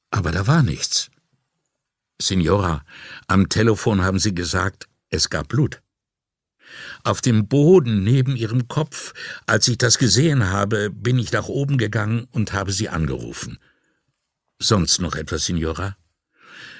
[0.09, 1.10] aber da war nichts.
[2.27, 2.83] Signora,
[3.27, 5.81] am Telefon haben Sie gesagt, es gab Blut.
[7.03, 9.13] Auf dem Boden neben ihrem Kopf.
[9.45, 13.59] Als ich das gesehen habe, bin ich nach oben gegangen und habe sie angerufen.
[14.59, 15.97] Sonst noch etwas, Signora?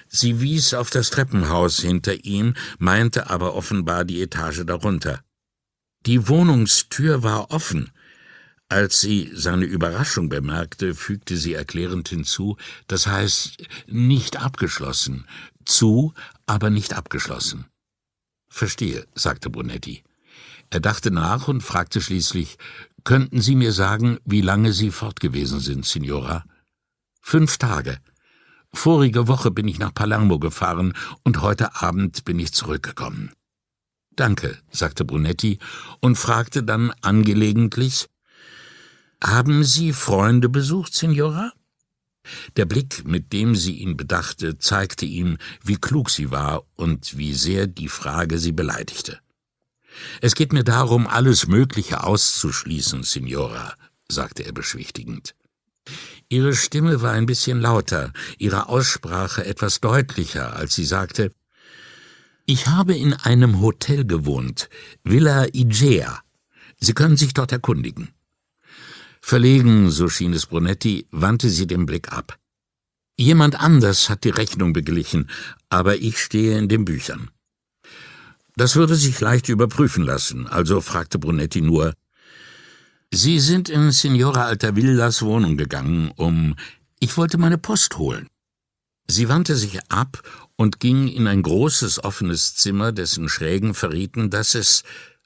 [0.07, 5.23] Sie wies auf das Treppenhaus hinter ihm, meinte aber offenbar die Etage darunter.
[6.05, 7.91] Die Wohnungstür war offen.
[8.71, 12.55] Als sie seine Überraschung bemerkte, fügte sie erklärend hinzu,
[12.87, 13.57] das heißt
[13.87, 15.27] nicht abgeschlossen,
[15.65, 16.13] zu,
[16.45, 17.65] aber nicht abgeschlossen.
[18.47, 20.05] Verstehe, sagte Brunetti.
[20.69, 22.57] Er dachte nach und fragte schließlich,
[23.03, 26.45] könnten Sie mir sagen, wie lange Sie fort gewesen sind, Signora?
[27.19, 27.97] Fünf Tage.
[28.73, 33.33] Vorige Woche bin ich nach Palermo gefahren und heute Abend bin ich zurückgekommen.
[34.15, 35.59] Danke, sagte Brunetti
[35.99, 38.07] und fragte dann angelegentlich,
[39.23, 41.53] haben Sie Freunde besucht, Signora?
[42.55, 47.33] Der Blick, mit dem sie ihn bedachte, zeigte ihm, wie klug sie war und wie
[47.33, 49.19] sehr die Frage sie beleidigte.
[50.21, 53.73] Es geht mir darum, alles Mögliche auszuschließen, Signora,
[54.07, 55.35] sagte er beschwichtigend.
[56.29, 61.33] Ihre Stimme war ein bisschen lauter, ihre Aussprache etwas deutlicher, als sie sagte
[62.45, 64.69] Ich habe in einem Hotel gewohnt,
[65.03, 66.21] Villa Igea.
[66.79, 68.09] Sie können sich dort erkundigen.
[69.21, 72.37] Verlegen, so schien es Brunetti, wandte sie den Blick ab.
[73.17, 75.29] Jemand anders hat die Rechnung beglichen,
[75.69, 77.29] aber ich stehe in den Büchern.
[78.55, 81.93] Das würde sich leicht überprüfen lassen, also fragte Brunetti nur
[83.13, 86.55] Sie sind in Signora Altavillas Wohnung gegangen, um.
[86.99, 88.27] Ich wollte meine Post holen.
[89.07, 90.21] Sie wandte sich ab
[90.55, 94.83] und ging in ein großes offenes Zimmer, dessen Schrägen verrieten, dass es,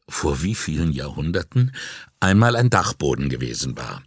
[0.10, 1.76] vor wie vielen Jahrhunderten,
[2.20, 4.04] einmal ein Dachboden gewesen war.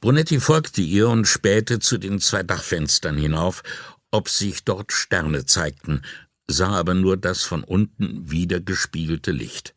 [0.00, 3.62] Brunetti folgte ihr und spähte zu den zwei Dachfenstern hinauf,
[4.10, 6.02] ob sich dort Sterne zeigten,
[6.46, 9.74] sah aber nur das von unten wieder gespiegelte Licht.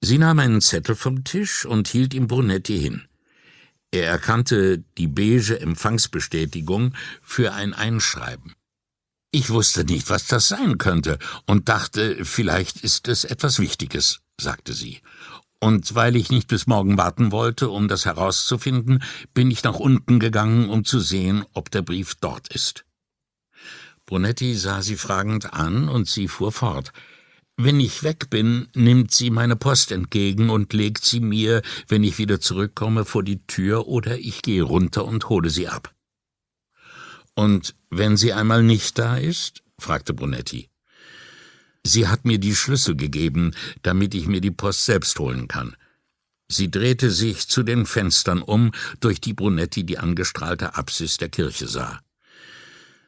[0.00, 3.08] Sie nahm einen Zettel vom Tisch und hielt ihm Brunetti hin.
[3.90, 8.54] Er erkannte die beige Empfangsbestätigung für ein Einschreiben.
[9.30, 14.72] Ich wusste nicht, was das sein könnte, und dachte, vielleicht ist es etwas Wichtiges, sagte
[14.72, 15.00] sie.
[15.60, 19.02] Und weil ich nicht bis morgen warten wollte, um das herauszufinden,
[19.34, 22.84] bin ich nach unten gegangen, um zu sehen, ob der Brief dort ist.
[24.06, 26.92] Brunetti sah sie fragend an, und sie fuhr fort.
[27.56, 32.18] Wenn ich weg bin, nimmt sie meine Post entgegen und legt sie mir, wenn ich
[32.18, 35.92] wieder zurückkomme, vor die Tür oder ich gehe runter und hole sie ab.
[37.34, 39.64] Und wenn sie einmal nicht da ist?
[39.76, 40.68] fragte Brunetti.
[41.88, 45.74] Sie hat mir die Schlüssel gegeben, damit ich mir die Post selbst holen kann.
[46.46, 51.66] Sie drehte sich zu den Fenstern um, durch die Brunetti die angestrahlte Apsis der Kirche
[51.66, 52.00] sah.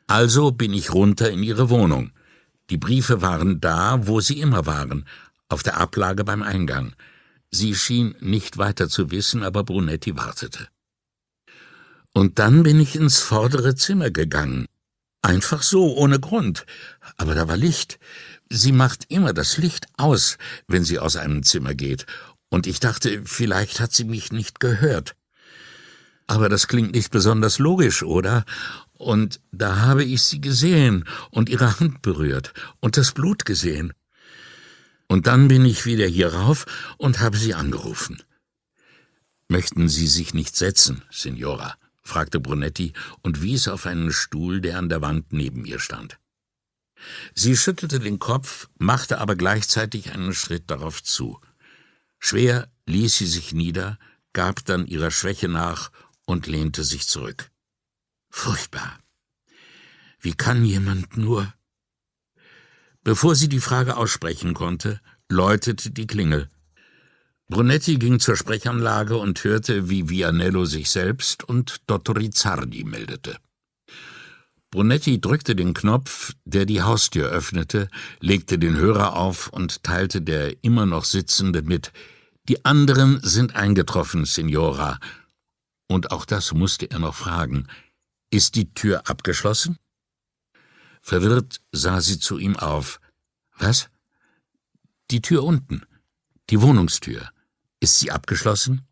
[0.07, 2.13] Also bin ich runter in ihre Wohnung.
[2.71, 5.07] Die Briefe waren da, wo sie immer waren,
[5.49, 6.95] auf der Ablage beim Eingang.
[7.51, 10.69] Sie schien nicht weiter zu wissen, aber Brunetti wartete.
[12.15, 14.67] Und dann bin ich ins vordere Zimmer gegangen.
[15.23, 16.65] Einfach so, ohne Grund.
[17.17, 17.99] Aber da war Licht.
[18.51, 20.37] Sie macht immer das Licht aus,
[20.67, 22.05] wenn sie aus einem Zimmer geht.
[22.49, 25.15] Und ich dachte, vielleicht hat sie mich nicht gehört.
[26.27, 28.45] Aber das klingt nicht besonders logisch, oder?
[28.93, 33.93] Und da habe ich sie gesehen und ihre Hand berührt und das Blut gesehen.
[35.07, 36.67] Und dann bin ich wieder hier rauf
[36.99, 38.23] und habe sie angerufen.
[39.49, 41.75] Möchten Sie sich nicht setzen, Signora?
[42.03, 46.19] fragte Brunetti und wies auf einen Stuhl, der an der Wand neben ihr stand.
[47.35, 51.41] Sie schüttelte den Kopf, machte aber gleichzeitig einen Schritt darauf zu.
[52.19, 53.99] Schwer ließ sie sich nieder,
[54.33, 55.91] gab dann ihrer Schwäche nach
[56.27, 57.51] und lehnte sich zurück.
[58.29, 58.99] Furchtbar.
[60.21, 61.53] Wie kann jemand nur?
[63.03, 66.49] Bevor sie die Frage aussprechen konnte, läutete die Klingel.
[67.49, 73.39] Brunetti ging zur Sprechanlage und hörte, wie Vianello sich selbst und Dotto Rizzardi meldete.
[74.71, 77.89] Brunetti drückte den Knopf, der die Haustür öffnete,
[78.21, 81.93] legte den Hörer auf und teilte der immer noch Sitzende mit.
[82.49, 85.01] Die anderen sind eingetroffen, Signora.
[85.89, 87.67] Und auch das musste er noch fragen.
[88.31, 89.77] Ist die Tür abgeschlossen?
[91.03, 93.01] Verwirrt sah sie zu ihm auf.
[93.59, 93.89] Was?
[95.11, 95.83] Die Tür unten.
[96.49, 97.29] Die Wohnungstür.
[97.81, 98.87] Ist sie abgeschlossen?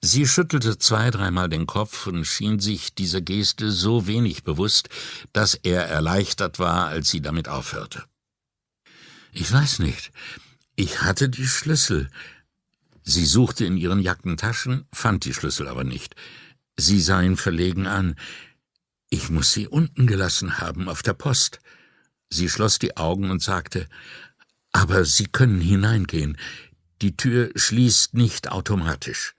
[0.00, 4.88] Sie schüttelte zwei, dreimal den Kopf und schien sich dieser Geste so wenig bewusst,
[5.32, 8.04] dass er erleichtert war, als sie damit aufhörte.
[9.32, 10.12] Ich weiß nicht.
[10.76, 12.10] Ich hatte die Schlüssel.
[13.02, 16.14] Sie suchte in ihren Jackentaschen, fand die Schlüssel aber nicht.
[16.76, 18.14] Sie sah ihn verlegen an.
[19.10, 21.58] Ich muss sie unten gelassen haben, auf der Post.
[22.30, 23.88] Sie schloss die Augen und sagte,
[24.72, 26.36] Aber Sie können hineingehen.
[27.00, 29.34] Die Tür schließt nicht automatisch.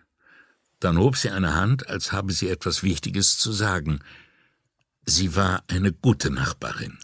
[0.80, 4.00] Dann hob sie eine Hand, als habe sie etwas Wichtiges zu sagen.
[5.06, 6.98] Sie war eine gute Nachbarin.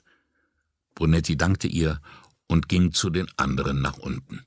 [0.93, 1.99] Brunetti dankte ihr
[2.47, 4.45] und ging zu den anderen nach unten.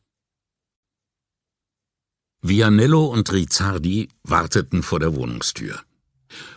[2.40, 5.80] Vianello und Rizzardi warteten vor der Wohnungstür.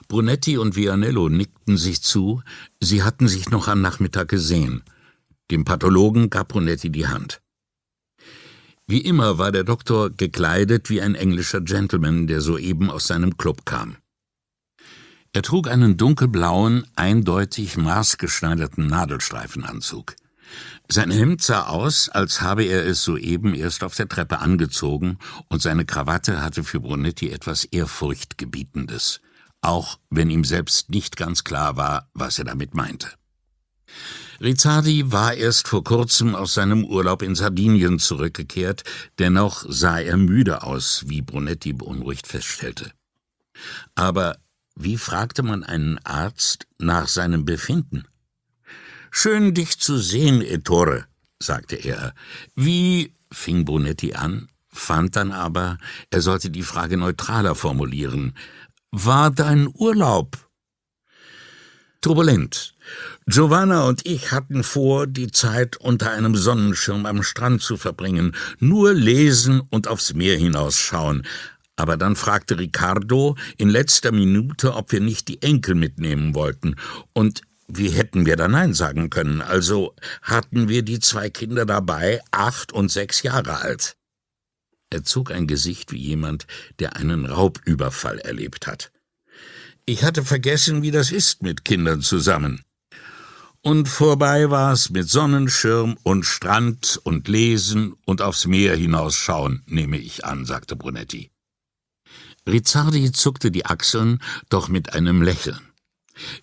[0.07, 2.43] Brunetti und Vianello nickten sich zu,
[2.79, 4.83] sie hatten sich noch am Nachmittag gesehen.
[5.49, 7.41] Dem Pathologen gab Brunetti die Hand.
[8.87, 13.65] Wie immer war der Doktor gekleidet wie ein englischer Gentleman, der soeben aus seinem Club
[13.65, 13.97] kam.
[15.33, 20.15] Er trug einen dunkelblauen, eindeutig maßgeschneiderten Nadelstreifenanzug.
[20.89, 25.61] Sein Hemd sah aus, als habe er es soeben erst auf der Treppe angezogen, und
[25.61, 29.21] seine Krawatte hatte für Brunetti etwas Ehrfurchtgebietendes,
[29.61, 33.07] auch wenn ihm selbst nicht ganz klar war, was er damit meinte.
[34.41, 38.83] Rizzardi war erst vor kurzem aus seinem Urlaub in Sardinien zurückgekehrt,
[39.19, 42.91] dennoch sah er müde aus, wie Brunetti beunruhigt feststellte.
[43.93, 44.37] Aber
[44.75, 48.07] wie fragte man einen Arzt nach seinem Befinden?
[49.11, 51.05] Schön, dich zu sehen, Ettore,
[51.37, 52.15] sagte er.
[52.55, 55.77] Wie, fing Brunetti an, fand dann aber,
[56.09, 58.35] er sollte die Frage neutraler formulieren.
[58.89, 60.49] War dein Urlaub?
[62.01, 62.73] Turbulent.
[63.27, 68.93] Giovanna und ich hatten vor, die Zeit unter einem Sonnenschirm am Strand zu verbringen, nur
[68.93, 71.25] lesen und aufs Meer hinausschauen.
[71.75, 76.75] Aber dann fragte Riccardo in letzter Minute, ob wir nicht die Enkel mitnehmen wollten,
[77.13, 79.41] und wie hätten wir da Nein sagen können?
[79.41, 83.95] Also hatten wir die zwei Kinder dabei, acht und sechs Jahre alt.
[84.89, 86.47] Er zog ein Gesicht wie jemand,
[86.79, 88.91] der einen Raubüberfall erlebt hat.
[89.85, 92.61] Ich hatte vergessen, wie das ist mit Kindern zusammen.
[93.63, 100.25] Und vorbei war's mit Sonnenschirm und Strand und Lesen und aufs Meer hinausschauen, nehme ich
[100.25, 101.29] an, sagte Brunetti.
[102.47, 105.59] Rizzardi zuckte die Achseln, doch mit einem Lächeln.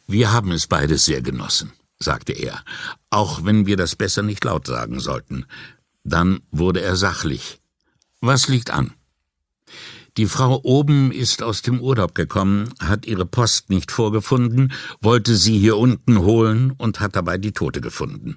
[0.07, 2.63] Wir haben es beide sehr genossen, sagte er,
[3.11, 5.45] auch wenn wir das besser nicht laut sagen sollten.
[6.05, 7.59] Dann wurde er sachlich.
[8.21, 8.95] Was liegt an?
[10.19, 15.59] Die Frau oben ist aus dem Urlaub gekommen, hat ihre Post nicht vorgefunden, wollte sie
[15.59, 18.37] hier unten holen und hat dabei die Tote gefunden.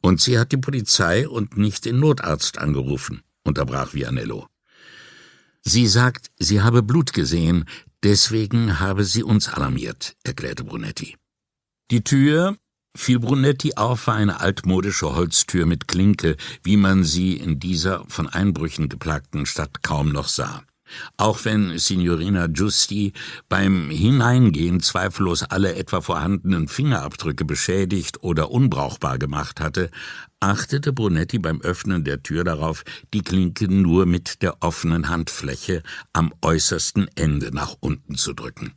[0.00, 4.46] Und sie hat die Polizei und nicht den Notarzt angerufen, unterbrach Vianello.
[5.62, 7.66] Sie sagt, sie habe Blut gesehen,
[8.02, 11.16] Deswegen habe sie uns alarmiert, erklärte Brunetti.
[11.90, 12.56] Die Tür
[12.96, 18.28] fiel Brunetti auf war eine altmodische Holztür mit Klinke, wie man sie in dieser von
[18.28, 20.62] Einbrüchen geplagten Stadt kaum noch sah.
[21.16, 23.12] Auch wenn Signorina Giusti
[23.48, 29.90] beim Hineingehen zweifellos alle etwa vorhandenen Fingerabdrücke beschädigt oder unbrauchbar gemacht hatte,
[30.40, 32.82] achtete Brunetti beim Öffnen der Tür darauf,
[33.14, 35.82] die Klinke nur mit der offenen Handfläche
[36.12, 38.72] am äußersten Ende nach unten zu drücken.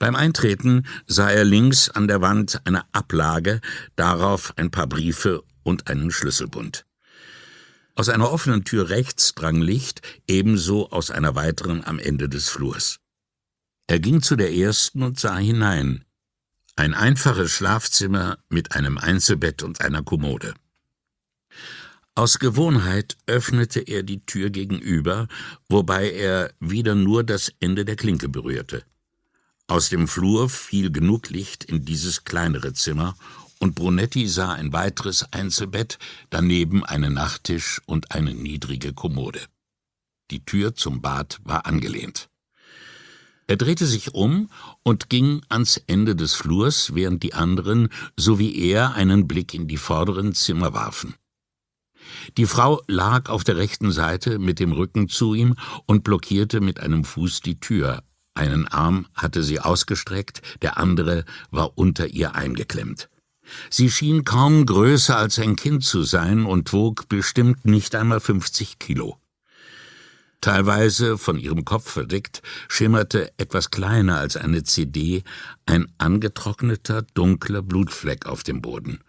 [0.00, 3.60] Beim Eintreten sah er links an der Wand eine Ablage,
[3.96, 6.86] darauf ein paar Briefe und einen Schlüsselbund.
[7.96, 12.98] Aus einer offenen Tür rechts drang Licht, ebenso aus einer weiteren am Ende des Flurs.
[13.88, 16.06] Er ging zu der ersten und sah hinein.
[16.76, 20.54] Ein einfaches Schlafzimmer mit einem Einzelbett und einer Kommode.
[22.14, 25.28] Aus Gewohnheit öffnete er die Tür gegenüber,
[25.68, 28.82] wobei er wieder nur das Ende der Klinke berührte.
[29.70, 33.14] Aus dem Flur fiel genug Licht in dieses kleinere Zimmer,
[33.60, 39.38] und Brunetti sah ein weiteres Einzelbett, daneben einen Nachttisch und eine niedrige Kommode.
[40.32, 42.28] Die Tür zum Bad war angelehnt.
[43.46, 44.50] Er drehte sich um
[44.82, 49.68] und ging ans Ende des Flurs, während die anderen, so wie er, einen Blick in
[49.68, 51.14] die vorderen Zimmer warfen.
[52.38, 55.54] Die Frau lag auf der rechten Seite mit dem Rücken zu ihm
[55.86, 58.02] und blockierte mit einem Fuß die Tür.
[58.34, 63.08] Einen Arm hatte sie ausgestreckt, der andere war unter ihr eingeklemmt.
[63.68, 68.78] Sie schien kaum größer als ein Kind zu sein und wog bestimmt nicht einmal 50
[68.78, 69.18] Kilo.
[70.40, 75.22] Teilweise von ihrem Kopf verdeckt, schimmerte etwas kleiner als eine CD
[75.66, 79.00] ein angetrockneter, dunkler Blutfleck auf dem Boden.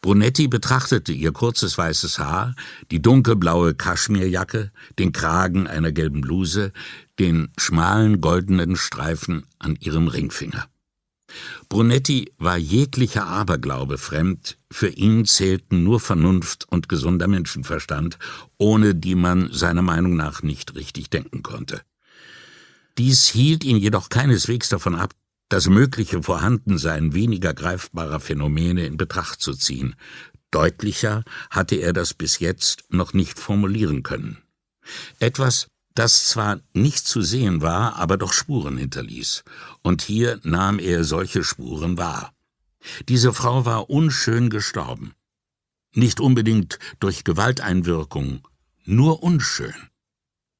[0.00, 2.54] Brunetti betrachtete ihr kurzes weißes Haar,
[2.90, 6.72] die dunkelblaue Kaschmirjacke, den Kragen einer gelben Bluse,
[7.18, 10.66] den schmalen goldenen Streifen an ihrem Ringfinger.
[11.68, 18.18] Brunetti war jeglicher Aberglaube fremd, für ihn zählten nur Vernunft und gesunder Menschenverstand,
[18.58, 21.82] ohne die man seiner Meinung nach nicht richtig denken konnte.
[22.98, 25.12] Dies hielt ihn jedoch keineswegs davon ab,
[25.48, 29.94] das mögliche Vorhandensein weniger greifbarer Phänomene in Betracht zu ziehen.
[30.50, 34.38] Deutlicher hatte er das bis jetzt noch nicht formulieren können.
[35.18, 39.44] Etwas, das zwar nicht zu sehen war, aber doch Spuren hinterließ,
[39.82, 42.32] und hier nahm er solche Spuren wahr.
[43.08, 45.14] Diese Frau war unschön gestorben.
[45.94, 48.46] Nicht unbedingt durch Gewalteinwirkung,
[48.84, 49.74] nur unschön.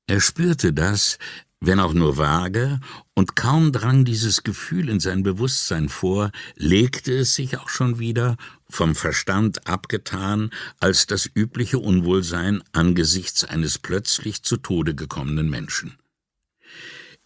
[0.06, 1.18] Er spürte das,
[1.60, 2.80] wenn auch nur vage,
[3.14, 8.36] und kaum drang dieses Gefühl in sein Bewusstsein vor, legte es sich auch schon wieder,
[8.68, 10.50] vom Verstand abgetan,
[10.80, 15.96] als das übliche Unwohlsein angesichts eines plötzlich zu Tode gekommenen Menschen.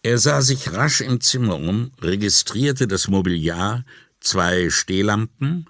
[0.03, 3.85] Er sah sich rasch im Zimmer um, registrierte das Mobiliar,
[4.19, 5.67] zwei Stehlampen,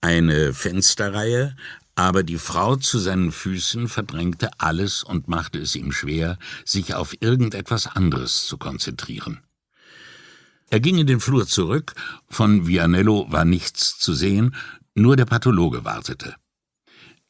[0.00, 1.56] eine Fensterreihe,
[1.94, 7.14] aber die Frau zu seinen Füßen verdrängte alles und machte es ihm schwer, sich auf
[7.20, 9.40] irgendetwas anderes zu konzentrieren.
[10.70, 11.94] Er ging in den Flur zurück,
[12.28, 14.54] von Vianello war nichts zu sehen,
[14.94, 16.34] nur der Pathologe wartete.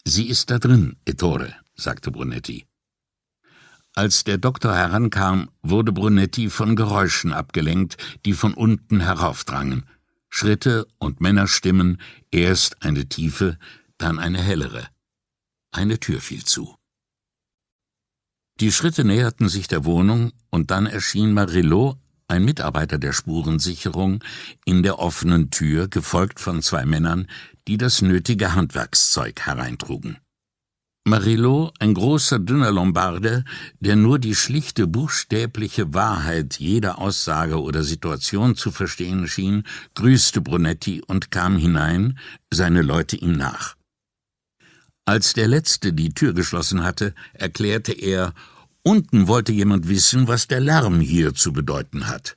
[0.04, 2.66] Sie ist da drin, Ettore, sagte Brunetti.
[3.94, 9.84] Als der Doktor herankam, wurde Brunetti von Geräuschen abgelenkt, die von unten heraufdrangen.
[10.30, 12.00] Schritte und Männerstimmen,
[12.32, 13.56] erst eine tiefe,
[14.04, 14.86] dann eine hellere.
[15.72, 16.76] Eine Tür fiel zu.
[18.60, 21.96] Die Schritte näherten sich der Wohnung, und dann erschien Marillo,
[22.28, 24.22] ein Mitarbeiter der Spurensicherung,
[24.66, 27.28] in der offenen Tür, gefolgt von zwei Männern,
[27.66, 30.18] die das nötige Handwerkszeug hereintrugen.
[31.06, 33.44] Marillo, ein großer, dünner Lombarde,
[33.80, 41.02] der nur die schlichte, buchstäbliche Wahrheit jeder Aussage oder Situation zu verstehen schien, grüßte Brunetti
[41.06, 42.18] und kam hinein,
[42.50, 43.76] seine Leute ihm nach.
[45.06, 48.32] Als der Letzte die Tür geschlossen hatte, erklärte er,
[48.82, 52.36] unten wollte jemand wissen, was der Lärm hier zu bedeuten hat.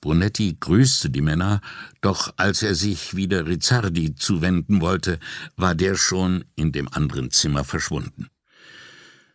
[0.00, 1.60] Brunetti grüßte die Männer,
[2.00, 5.18] doch als er sich wieder Rizzardi zuwenden wollte,
[5.56, 8.28] war der schon in dem anderen Zimmer verschwunden.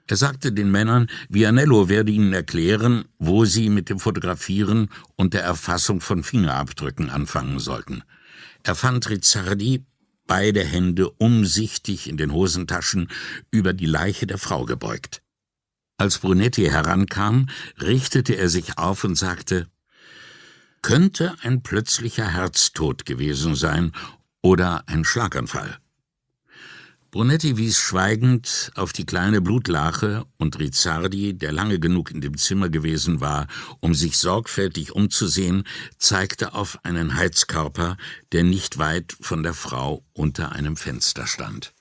[0.08, 5.44] Er sagte den Männern, Vianello werde ihnen erklären, wo sie mit dem Fotografieren und der
[5.44, 8.04] Erfassung von Fingerabdrücken anfangen sollten.
[8.64, 9.86] Er fand Rizzardi
[10.32, 13.10] beide Hände umsichtig in den Hosentaschen
[13.52, 15.22] über die Leiche der Frau gebeugt.
[15.98, 17.50] Als Brunetti herankam,
[17.82, 19.68] richtete er sich auf und sagte
[20.82, 23.92] Könnte ein plötzlicher Herztod gewesen sein
[24.42, 25.81] oder ein Schlaganfall.
[27.12, 32.70] Brunetti wies schweigend auf die kleine Blutlache und Rizzardi, der lange genug in dem Zimmer
[32.70, 33.48] gewesen war,
[33.82, 35.66] um sich sorgfältig umzusehen,
[35.98, 37.98] zeigte auf einen Heizkörper,
[38.32, 41.74] der nicht weit von der Frau unter einem Fenster stand.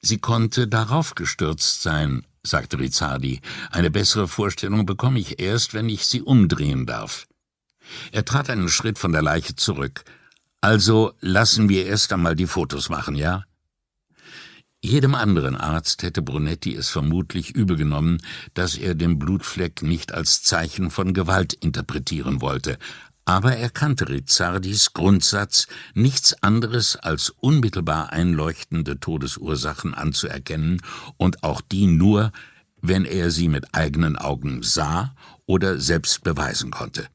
[0.00, 3.40] Sie konnte darauf gestürzt sein, sagte Rizzardi.
[3.70, 7.28] Eine bessere Vorstellung bekomme ich erst, wenn ich sie umdrehen darf.
[8.10, 10.02] Er trat einen Schritt von der Leiche zurück.
[10.60, 13.44] Also lassen wir erst einmal die Fotos machen, ja?
[14.80, 18.18] Jedem anderen Arzt hätte Brunetti es vermutlich übel genommen,
[18.54, 22.78] dass er den Blutfleck nicht als Zeichen von Gewalt interpretieren wollte,
[23.24, 30.80] aber er kannte Rizzardis Grundsatz, nichts anderes als unmittelbar einleuchtende Todesursachen anzuerkennen
[31.16, 32.32] und auch die nur,
[32.80, 35.14] wenn er sie mit eigenen Augen sah
[35.44, 37.08] oder selbst beweisen konnte.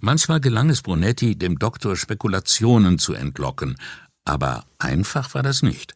[0.00, 3.76] Manchmal gelang es Brunetti, dem Doktor Spekulationen zu entlocken,
[4.24, 5.94] aber einfach war das nicht.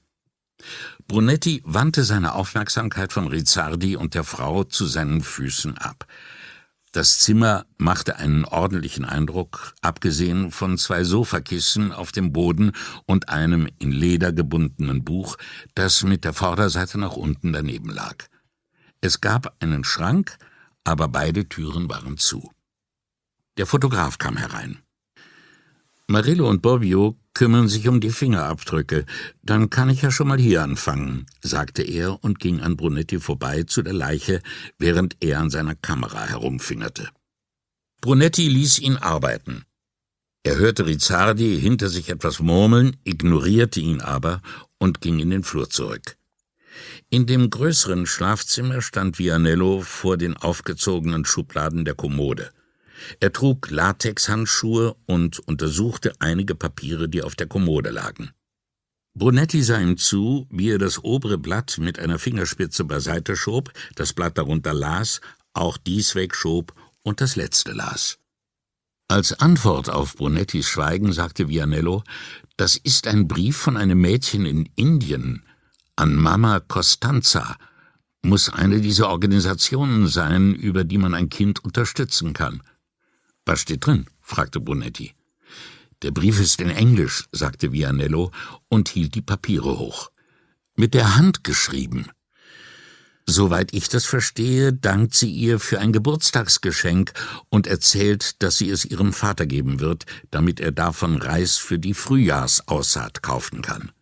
[1.07, 6.07] Brunetti wandte seine Aufmerksamkeit von Rizzardi und der Frau zu seinen Füßen ab.
[6.93, 12.73] Das Zimmer machte einen ordentlichen Eindruck, abgesehen von zwei Sofakissen auf dem Boden
[13.07, 15.37] und einem in Leder gebundenen Buch,
[15.75, 18.17] das mit der Vorderseite nach unten daneben lag.
[19.01, 20.39] Es gab einen Schrank,
[20.83, 22.51] aber beide Türen waren zu.
[23.59, 24.79] Der Fotograf kam herein.
[26.11, 29.05] Marillo und Bobbio kümmern sich um die Fingerabdrücke.
[29.43, 33.65] Dann kann ich ja schon mal hier anfangen, sagte er und ging an Brunetti vorbei
[33.65, 34.41] zu der Leiche,
[34.79, 37.11] während er an seiner Kamera herumfingerte.
[38.01, 39.65] Brunetti ließ ihn arbeiten.
[40.45, 44.41] Er hörte Rizzardi hinter sich etwas murmeln, ignorierte ihn aber
[44.79, 46.17] und ging in den Flur zurück.
[47.11, 52.51] In dem größeren Schlafzimmer stand Vianello vor den aufgezogenen Schubladen der Kommode.
[53.21, 58.31] Er trug Latexhandschuhe und untersuchte einige Papiere, die auf der Kommode lagen.
[59.15, 64.13] Brunetti sah ihm zu, wie er das obere Blatt mit einer Fingerspitze beiseite schob, das
[64.13, 65.21] Blatt darunter las,
[65.55, 66.73] auch dies wegschob
[67.03, 68.19] und das letzte las.
[69.09, 72.05] Als Antwort auf Brunettis Schweigen sagte Vianello,
[72.57, 75.43] das ist ein Brief von einem Mädchen in Indien
[75.97, 77.57] an Mama Costanza,
[78.23, 82.63] muss eine dieser Organisationen sein, über die man ein Kind unterstützen kann.
[83.49, 84.05] Was steht drin?
[84.21, 85.15] fragte Brunetti.
[86.03, 88.31] Der Brief ist in Englisch, sagte Vianello
[88.69, 90.11] und hielt die Papiere hoch.
[90.77, 92.11] Mit der Hand geschrieben.
[93.25, 97.15] Soweit ich das verstehe, dankt sie ihr für ein Geburtstagsgeschenk
[97.49, 101.95] und erzählt, dass sie es ihrem Vater geben wird, damit er davon Reis für die
[101.95, 103.93] Frühjahrsaussaat kaufen kann.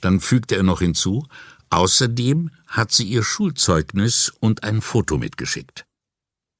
[0.00, 1.26] Dann fügte er noch hinzu,
[1.70, 5.84] außerdem hat sie ihr Schulzeugnis und ein Foto mitgeschickt.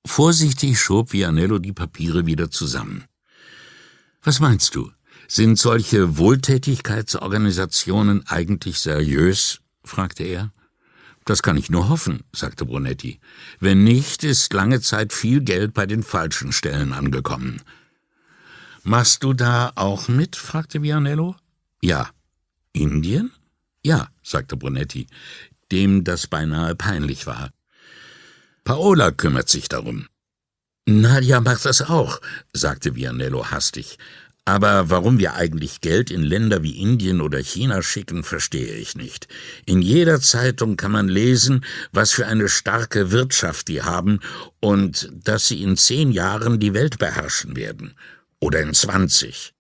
[0.05, 3.05] Vorsichtig schob Vianello die Papiere wieder zusammen.
[4.23, 4.91] Was meinst du?
[5.29, 9.61] Sind solche Wohltätigkeitsorganisationen eigentlich seriös?
[9.85, 10.53] fragte er.
[11.25, 13.21] Das kann ich nur hoffen, sagte Brunetti.
[13.61, 17.63] Wenn nicht, ist lange Zeit viel Geld bei den falschen Stellen angekommen.
[18.83, 20.35] Machst du da auch mit?
[20.35, 21.37] fragte Vianello.
[21.81, 22.11] Ja.
[22.73, 23.31] Indien?
[23.85, 25.07] Ja, sagte Brunetti,
[25.71, 27.51] dem das beinahe peinlich war.
[28.65, 30.07] Paola kümmert sich darum.
[30.87, 32.21] Nadja macht das auch,
[32.53, 33.99] sagte Vianello hastig.
[34.45, 39.29] Aber warum wir eigentlich Geld in Länder wie Indien oder China schicken, verstehe ich nicht.
[39.67, 44.19] In jeder Zeitung kann man lesen, was für eine starke Wirtschaft die haben
[44.59, 47.95] und dass sie in zehn Jahren die Welt beherrschen werden.
[48.41, 49.55] Oder in zwanzig.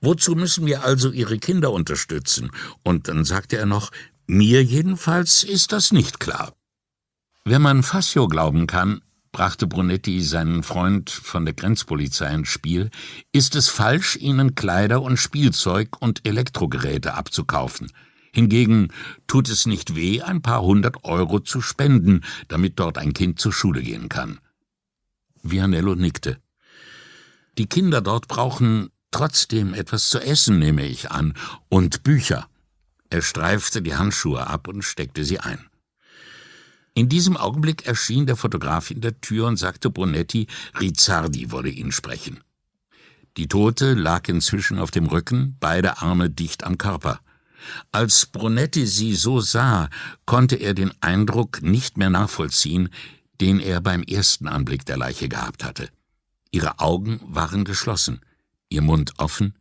[0.00, 2.52] Wozu müssen wir also ihre Kinder unterstützen?
[2.84, 3.90] Und dann sagte er noch,
[4.28, 6.54] mir jedenfalls ist das nicht klar.
[7.46, 12.90] Wenn man Fassio glauben kann, brachte Brunetti seinen Freund von der Grenzpolizei ins Spiel,
[13.32, 17.92] ist es falsch, ihnen Kleider und Spielzeug und Elektrogeräte abzukaufen.
[18.32, 18.88] Hingegen
[19.26, 23.52] tut es nicht weh, ein paar hundert Euro zu spenden, damit dort ein Kind zur
[23.52, 24.40] Schule gehen kann.
[25.42, 26.38] Vianello nickte.
[27.58, 31.34] Die Kinder dort brauchen trotzdem etwas zu essen, nehme ich an,
[31.68, 32.48] und Bücher.
[33.10, 35.68] Er streifte die Handschuhe ab und steckte sie ein.
[36.94, 40.46] In diesem Augenblick erschien der Fotograf in der Tür und sagte Brunetti,
[40.78, 42.40] Rizzardi wolle ihn sprechen.
[43.36, 47.18] Die Tote lag inzwischen auf dem Rücken, beide Arme dicht am Körper.
[47.90, 49.90] Als Brunetti sie so sah,
[50.24, 52.90] konnte er den Eindruck nicht mehr nachvollziehen,
[53.40, 55.88] den er beim ersten Anblick der Leiche gehabt hatte.
[56.52, 58.20] Ihre Augen waren geschlossen,
[58.68, 59.54] ihr Mund offen,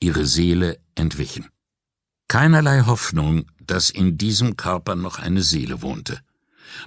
[0.00, 1.48] ihre Seele entwichen.
[2.28, 6.20] Keinerlei Hoffnung, dass in diesem Körper noch eine Seele wohnte.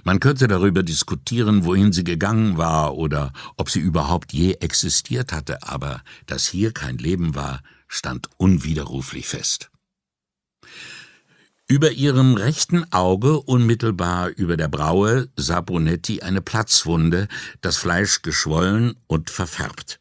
[0.04, 5.62] Man könnte darüber diskutieren, wohin sie gegangen war oder ob sie überhaupt je existiert hatte,
[5.62, 9.70] aber dass hier kein Leben war, stand unwiderruflich fest.
[11.68, 17.26] Über ihrem rechten Auge, unmittelbar über der Braue, sah Brunetti eine Platzwunde,
[17.60, 19.98] das Fleisch geschwollen und verfärbt.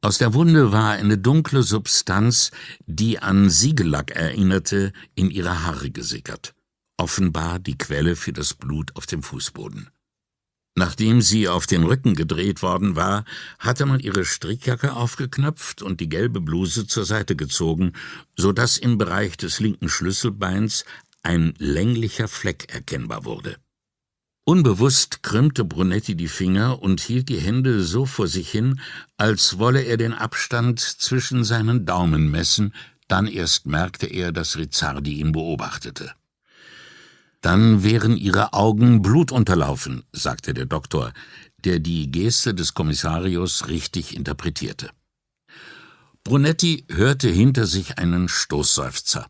[0.00, 2.50] Aus der Wunde war eine dunkle Substanz,
[2.86, 6.54] die an Siegellack erinnerte, in ihre Haare gesickert
[7.00, 9.88] offenbar die Quelle für das Blut auf dem Fußboden.
[10.76, 13.24] Nachdem sie auf den Rücken gedreht worden war,
[13.58, 17.92] hatte man ihre Strickjacke aufgeknöpft und die gelbe Bluse zur Seite gezogen,
[18.36, 20.84] so dass im Bereich des linken Schlüsselbeins
[21.22, 23.56] ein länglicher Fleck erkennbar wurde.
[24.44, 28.80] Unbewusst krümmte Brunetti die Finger und hielt die Hände so vor sich hin,
[29.16, 32.74] als wolle er den Abstand zwischen seinen Daumen messen,
[33.06, 36.14] dann erst merkte er, dass Rizzardi ihn beobachtete.
[37.40, 41.12] Dann wären Ihre Augen blutunterlaufen, sagte der Doktor,
[41.64, 44.90] der die Geste des Kommissarius richtig interpretierte.
[46.22, 49.26] Brunetti hörte hinter sich einen Stoßseufzer.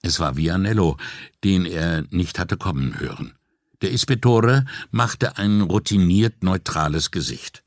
[0.00, 0.96] Es war Vianello,
[1.44, 3.34] den er nicht hatte kommen hören.
[3.82, 7.62] Der Ispettore machte ein routiniert neutrales Gesicht.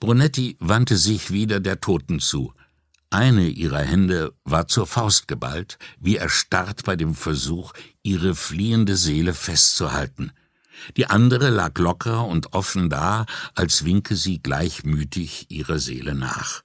[0.00, 2.52] Brunetti wandte sich wieder der Toten zu.
[3.10, 7.72] Eine ihrer Hände war zur Faust geballt, wie erstarrt bei dem Versuch,
[8.04, 10.30] ihre fliehende Seele festzuhalten.
[10.96, 16.62] Die andere lag locker und offen da, als winke sie gleichmütig ihrer Seele nach.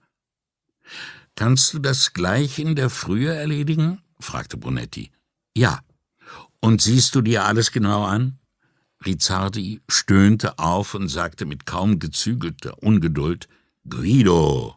[1.34, 4.02] Kannst du das gleich in der Frühe erledigen?
[4.20, 5.12] fragte Brunetti.
[5.56, 5.82] Ja.
[6.62, 8.38] Und siehst du dir alles genau an?
[9.06, 13.48] Rizzardi stöhnte auf und sagte mit kaum gezügelter Ungeduld
[13.88, 14.76] Guido,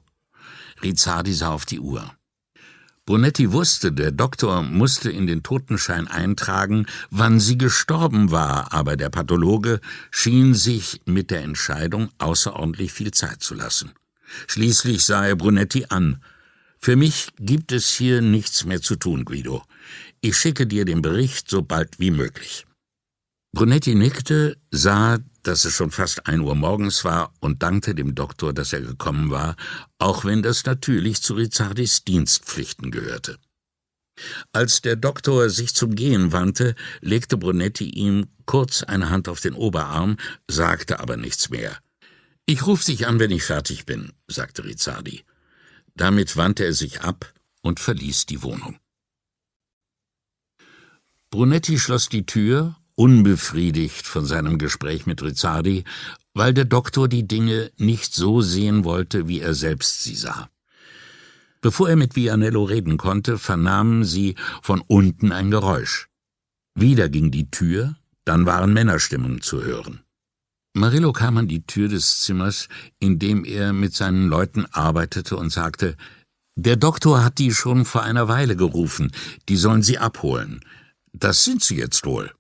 [0.83, 2.13] Rizzardi sah auf die Uhr.
[3.09, 9.09] Brunetti wusste, der Doktor musste in den Totenschein eintragen, wann sie gestorben war, aber der
[9.09, 13.93] Pathologe schien sich mit der Entscheidung außerordentlich viel Zeit zu lassen.
[14.47, 16.23] Schließlich sah er Brunetti an.
[16.79, 19.65] Für mich gibt es hier nichts mehr zu tun, Guido.
[20.21, 22.67] Ich schicke dir den Bericht so bald wie möglich.
[23.53, 25.17] Brunetti nickte, sah,
[25.49, 29.31] dass es schon fast ein Uhr morgens war und dankte dem Doktor, dass er gekommen
[29.31, 29.57] war,
[29.99, 33.39] auch wenn das natürlich zu Rizzardis Dienstpflichten gehörte.
[34.53, 39.55] Als der Doktor sich zum Gehen wandte, legte Brunetti ihm kurz eine Hand auf den
[39.55, 40.19] Oberarm,
[40.49, 41.79] sagte aber nichts mehr.
[42.45, 45.25] Ich ruf dich an, wenn ich fertig bin, sagte Rizzardi.
[45.95, 47.33] Damit wandte er sich ab
[47.63, 48.79] und verließ die Wohnung.
[51.31, 55.85] Brunetti schloss die Tür, unbefriedigt von seinem Gespräch mit Rizzardi,
[56.35, 60.51] weil der Doktor die Dinge nicht so sehen wollte, wie er selbst sie sah.
[61.61, 66.09] Bevor er mit Vianello reden konnte, vernahmen sie von unten ein Geräusch.
[66.75, 70.01] Wieder ging die Tür, dann waren Männerstimmen zu hören.
[70.75, 72.69] Marillo kam an die Tür des Zimmers,
[72.99, 75.97] in dem er mit seinen Leuten arbeitete, und sagte,
[76.57, 79.13] der Doktor hat die schon vor einer Weile gerufen,
[79.49, 80.65] die sollen sie abholen.
[81.13, 82.33] Das sind sie jetzt wohl.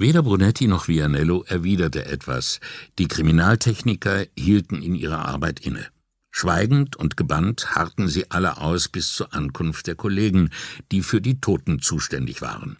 [0.00, 2.60] Weder Brunetti noch Vianello erwiderte etwas,
[3.00, 5.84] die Kriminaltechniker hielten in ihrer Arbeit inne.
[6.30, 10.50] Schweigend und gebannt harrten sie alle aus bis zur Ankunft der Kollegen,
[10.92, 12.76] die für die Toten zuständig waren.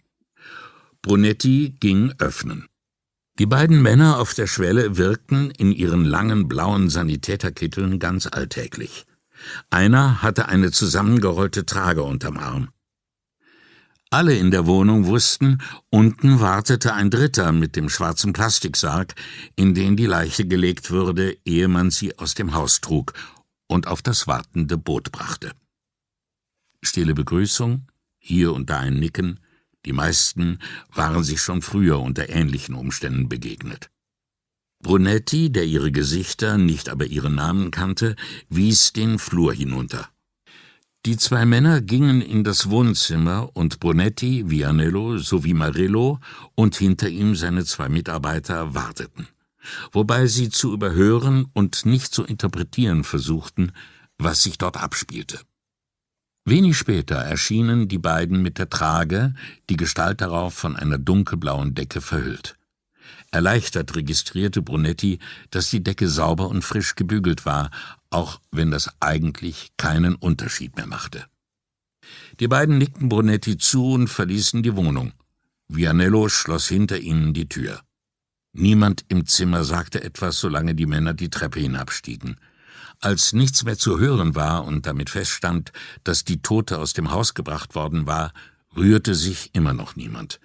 [1.01, 2.67] Brunetti ging öffnen.
[3.37, 9.05] Die beiden Männer auf der Schwelle wirkten in ihren langen blauen Sanitäterkitteln ganz alltäglich.
[9.69, 12.69] Einer hatte eine zusammengerollte Trage unterm Arm.
[14.11, 15.59] Alle in der Wohnung wussten,
[15.91, 19.13] unten wartete ein Dritter mit dem schwarzen Plastiksarg,
[19.55, 23.13] in den die Leiche gelegt würde, ehe man sie aus dem Haus trug
[23.67, 25.51] und auf das wartende Boot brachte.
[26.81, 27.87] Stille Begrüßung,
[28.17, 29.41] hier und da ein Nicken,
[29.85, 30.57] die meisten
[30.91, 33.91] waren sich schon früher unter ähnlichen Umständen begegnet.
[34.81, 38.15] Brunetti, der ihre Gesichter, nicht aber ihre Namen kannte,
[38.49, 40.09] wies den Flur hinunter.
[41.05, 46.19] Die zwei Männer gingen in das Wohnzimmer und Brunetti, Vianello sowie Marillo
[46.55, 49.29] und hinter ihm seine zwei Mitarbeiter warteten,
[49.93, 53.71] wobei sie zu überhören und nicht zu interpretieren versuchten,
[54.17, 55.39] was sich dort abspielte.
[56.43, 59.35] Wenig später erschienen die beiden mit der Trage,
[59.69, 62.57] die Gestalt darauf von einer dunkelblauen Decke verhüllt.
[63.31, 65.19] Erleichtert registrierte Brunetti,
[65.51, 67.69] dass die Decke sauber und frisch gebügelt war,
[68.09, 71.25] auch wenn das eigentlich keinen Unterschied mehr machte.
[72.39, 75.13] Die beiden nickten Brunetti zu und verließen die Wohnung.
[75.67, 77.81] Vianello schloss hinter ihnen die Tür.
[78.53, 82.37] Niemand im Zimmer sagte etwas, solange die Männer die Treppe hinabstiegen.
[82.99, 85.71] Als nichts mehr zu hören war und damit feststand,
[86.03, 88.33] dass die Tote aus dem Haus gebracht worden war,
[88.75, 90.39] rührte sich immer noch niemand.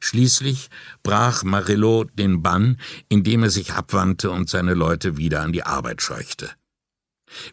[0.00, 0.70] Schließlich
[1.02, 2.78] brach Marillo den Bann,
[3.08, 6.50] indem er sich abwandte und seine Leute wieder an die Arbeit scheuchte.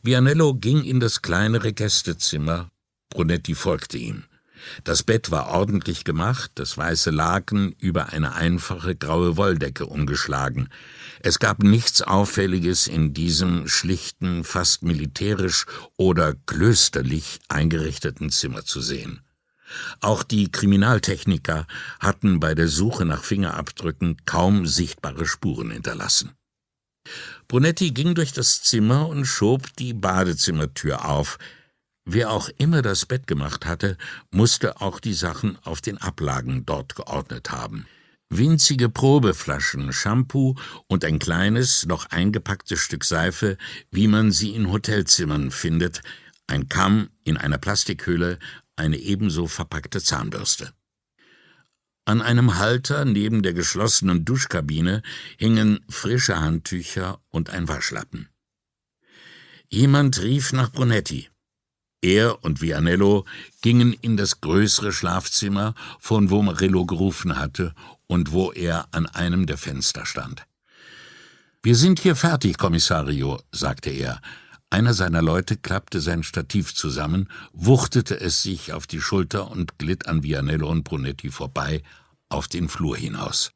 [0.03, 2.69] Vianello ging in das kleinere Gästezimmer,
[3.09, 4.23] Brunetti folgte ihm.
[4.83, 10.69] Das Bett war ordentlich gemacht, das weiße Laken über eine einfache graue Wolldecke umgeschlagen.
[11.21, 15.65] Es gab nichts Auffälliges in diesem schlichten, fast militärisch
[15.97, 19.21] oder klösterlich eingerichteten Zimmer zu sehen.
[19.99, 21.65] Auch die Kriminaltechniker
[21.99, 26.31] hatten bei der Suche nach Fingerabdrücken kaum sichtbare Spuren hinterlassen.
[27.47, 31.37] Brunetti ging durch das Zimmer und schob die Badezimmertür auf.
[32.05, 33.97] Wer auch immer das Bett gemacht hatte,
[34.31, 37.87] musste auch die Sachen auf den Ablagen dort geordnet haben.
[38.29, 40.55] Winzige Probeflaschen, Shampoo
[40.87, 43.57] und ein kleines, noch eingepacktes Stück Seife,
[43.91, 46.01] wie man sie in Hotelzimmern findet,
[46.47, 48.39] ein Kamm in einer Plastikhülle,
[48.77, 50.71] eine ebenso verpackte Zahnbürste.
[52.11, 55.01] An einem Halter neben der geschlossenen Duschkabine
[55.37, 58.27] hingen frische Handtücher und ein Waschlappen.
[59.69, 61.29] Jemand rief nach Brunetti.
[62.01, 63.23] Er und Vianello
[63.61, 67.73] gingen in das größere Schlafzimmer, von wo Marillo gerufen hatte
[68.07, 70.45] und wo er an einem der Fenster stand.
[71.63, 74.19] Wir sind hier fertig, Kommissario, sagte er.
[74.69, 80.07] Einer seiner Leute klappte sein Stativ zusammen, wuchtete es sich auf die Schulter und glitt
[80.07, 81.83] an Vianello und Brunetti vorbei
[82.31, 83.51] auf den Flur hinaus.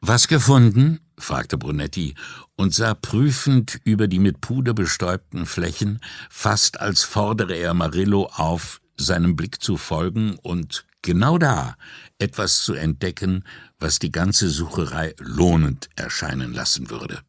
[0.00, 1.00] Was gefunden?
[1.18, 2.14] fragte Brunetti
[2.54, 6.00] und sah prüfend über die mit Puder bestäubten Flächen,
[6.30, 11.76] fast als fordere er Marillo auf, seinem Blick zu folgen und genau da
[12.18, 13.44] etwas zu entdecken,
[13.78, 17.22] was die ganze Sucherei lohnend erscheinen lassen würde.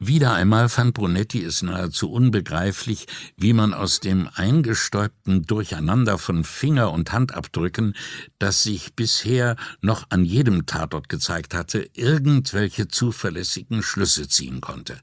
[0.00, 6.92] Wieder einmal fand Brunetti es nahezu unbegreiflich, wie man aus dem eingestäubten Durcheinander von Finger-
[6.92, 7.94] und Handabdrücken,
[8.38, 15.00] das sich bisher noch an jedem Tatort gezeigt hatte, irgendwelche zuverlässigen Schlüsse ziehen konnte.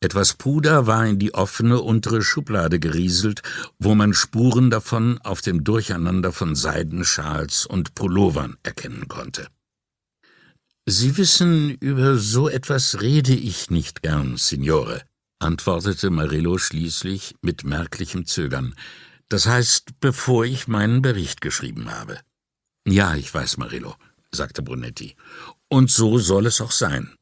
[0.00, 3.42] Etwas Puder war in die offene untere Schublade gerieselt,
[3.78, 9.46] wo man Spuren davon auf dem Durcheinander von Seidenschals und Pullovern erkennen konnte.
[10.88, 15.02] Sie wissen, über so etwas rede ich nicht gern, Signore,
[15.40, 18.72] antwortete Marillo schließlich mit merklichem Zögern.
[19.28, 22.20] Das heißt, bevor ich meinen Bericht geschrieben habe.
[22.86, 23.96] Ja, ich weiß, Marillo,
[24.30, 25.16] sagte Brunetti.
[25.68, 27.16] Und so soll es auch sein.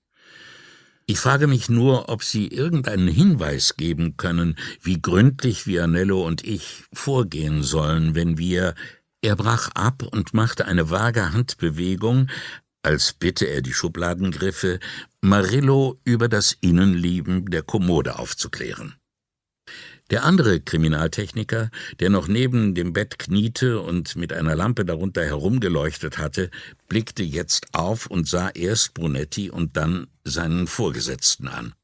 [1.06, 6.84] Ich frage mich nur, ob Sie irgendeinen Hinweis geben können, wie gründlich Vianello und ich
[6.92, 8.74] vorgehen sollen, wenn wir.
[9.22, 12.28] Er brach ab und machte eine vage Handbewegung,
[12.84, 14.78] als bitte er die Schubladengriffe,
[15.20, 18.96] Marillo über das Innenlieben der Kommode aufzuklären.
[20.10, 26.18] Der andere Kriminaltechniker, der noch neben dem Bett kniete und mit einer Lampe darunter herumgeleuchtet
[26.18, 26.50] hatte,
[26.88, 31.74] blickte jetzt auf und sah erst Brunetti und dann seinen Vorgesetzten an.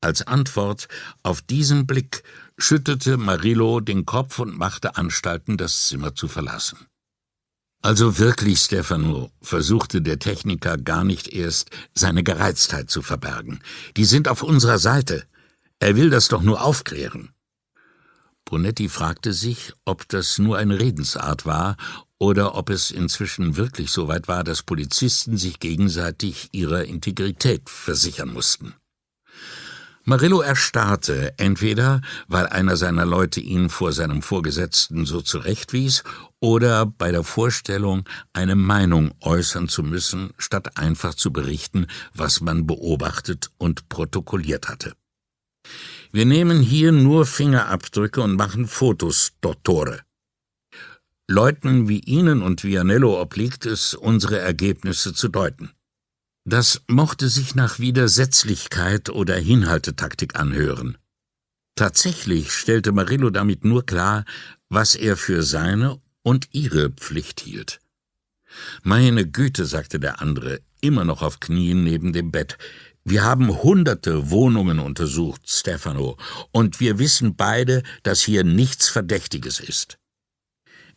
[0.00, 0.88] Als Antwort
[1.22, 2.24] auf diesen Blick
[2.58, 6.88] schüttelte Marillo den Kopf und machte Anstalten, das Zimmer zu verlassen.
[7.82, 13.60] Also wirklich, Stefano, versuchte der Techniker gar nicht erst, seine Gereiztheit zu verbergen.
[13.96, 15.24] Die sind auf unserer Seite.
[15.80, 17.30] Er will das doch nur aufklären.
[18.44, 21.76] Brunetti fragte sich, ob das nur eine Redensart war
[22.18, 28.32] oder ob es inzwischen wirklich so weit war, dass Polizisten sich gegenseitig ihrer Integrität versichern
[28.32, 28.74] mussten.
[30.04, 36.02] Marillo erstarrte, entweder weil einer seiner Leute ihn vor seinem Vorgesetzten so zurechtwies
[36.40, 42.66] oder bei der Vorstellung, eine Meinung äußern zu müssen, statt einfach zu berichten, was man
[42.66, 44.94] beobachtet und protokolliert hatte.
[46.10, 50.00] Wir nehmen hier nur Fingerabdrücke und machen Fotos, Dottore.
[51.28, 55.70] Leuten wie Ihnen und Vianello obliegt es, unsere Ergebnisse zu deuten.
[56.44, 60.98] Das mochte sich nach Widersetzlichkeit oder Hinhaltetaktik anhören.
[61.76, 64.24] Tatsächlich stellte Marillo damit nur klar,
[64.68, 67.80] was er für seine und ihre Pflicht hielt.
[68.82, 72.58] Meine Güte, sagte der andere, immer noch auf Knien neben dem Bett,
[73.04, 76.16] wir haben hunderte Wohnungen untersucht, Stefano,
[76.52, 79.98] und wir wissen beide, dass hier nichts Verdächtiges ist.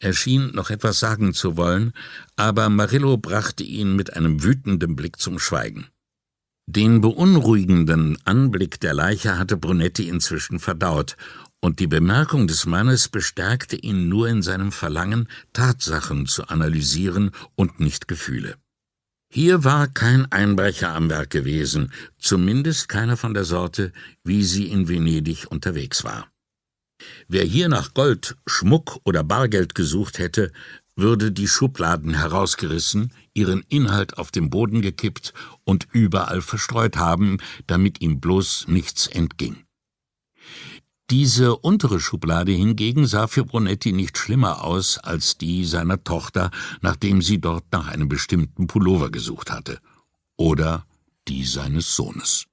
[0.06, 1.92] Er schien noch etwas sagen zu wollen,
[2.36, 5.88] aber Marillo brachte ihn mit einem wütenden Blick zum Schweigen.
[6.68, 11.18] Den beunruhigenden Anblick der Leiche hatte Brunetti inzwischen verdaut,
[11.60, 17.80] und die Bemerkung des Mannes bestärkte ihn nur in seinem Verlangen, Tatsachen zu analysieren und
[17.80, 18.58] nicht Gefühle.
[19.34, 23.92] Hier war kein Einbrecher am Werk gewesen, zumindest keiner von der Sorte,
[24.24, 26.28] wie sie in Venedig unterwegs war.
[27.28, 30.52] Wer hier nach Gold, Schmuck oder Bargeld gesucht hätte,
[30.96, 35.34] würde die Schubladen herausgerissen, ihren Inhalt auf den Boden gekippt
[35.66, 37.38] und überall verstreut haben,
[37.68, 39.66] damit ihm bloß nichts entging.
[41.12, 46.50] Diese untere Schublade hingegen sah für Brunetti nicht schlimmer aus als die seiner Tochter,
[46.82, 49.80] nachdem sie dort nach einem bestimmten Pullover gesucht hatte.
[50.36, 50.88] Oder
[51.28, 52.48] die seines Sohnes.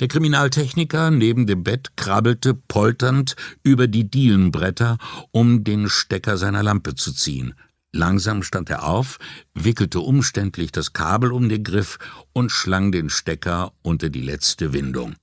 [0.00, 4.98] Der Kriminaltechniker neben dem Bett krabbelte polternd über die Dielenbretter,
[5.30, 7.54] um den Stecker seiner Lampe zu ziehen.
[7.92, 9.18] Langsam stand er auf,
[9.54, 11.98] wickelte umständlich das Kabel um den Griff
[12.32, 15.14] und schlang den Stecker unter die letzte Windung.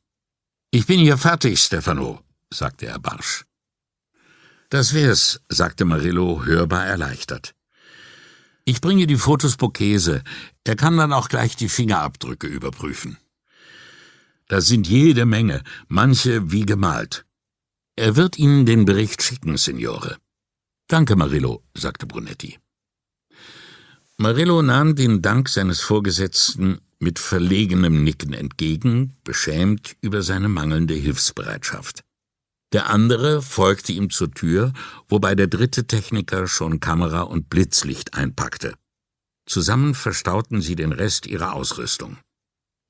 [0.72, 3.44] Ich bin hier fertig, Stefano, sagte er barsch.
[4.70, 7.54] Das wär's, sagte Marillo hörbar erleichtert.
[8.64, 10.24] Ich bringe die Fotos Bokese.
[10.64, 13.18] Er kann dann auch gleich die Fingerabdrücke überprüfen.
[14.52, 17.26] Da sind jede Menge, manche wie gemalt.
[17.95, 20.18] Er wird Ihnen den Bericht schicken, Signore.
[20.89, 22.60] Danke, Marillo, sagte Brunetti.
[24.18, 32.02] Marillo nahm den Dank seines Vorgesetzten mit verlegenem Nicken entgegen, beschämt über seine mangelnde Hilfsbereitschaft.
[32.74, 34.74] Der andere folgte ihm zur Tür,
[35.08, 38.74] wobei der dritte Techniker schon Kamera und Blitzlicht einpackte.
[39.45, 42.18] Zusammen verstauten sie den Rest ihrer Ausrüstung.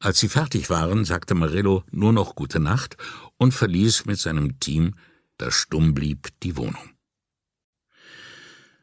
[0.02, 2.98] Als sie fertig waren, sagte Marillo nur noch Gute Nacht
[3.38, 4.96] und verließ mit seinem Team,
[5.38, 6.90] das stumm blieb, die Wohnung.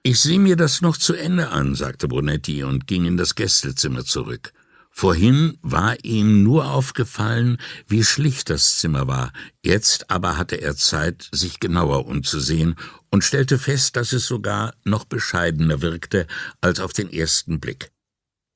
[0.04, 4.04] Ich sehe mir das noch zu Ende an, sagte Brunetti und ging in das Gästezimmer
[4.04, 4.52] zurück.
[4.90, 7.58] Vorhin war ihm nur aufgefallen,
[7.88, 9.32] wie schlicht das Zimmer war,
[9.64, 12.76] jetzt aber hatte er Zeit, sich genauer umzusehen
[13.10, 16.28] und stellte fest, dass es sogar noch bescheidener wirkte
[16.60, 17.90] als auf den ersten Blick.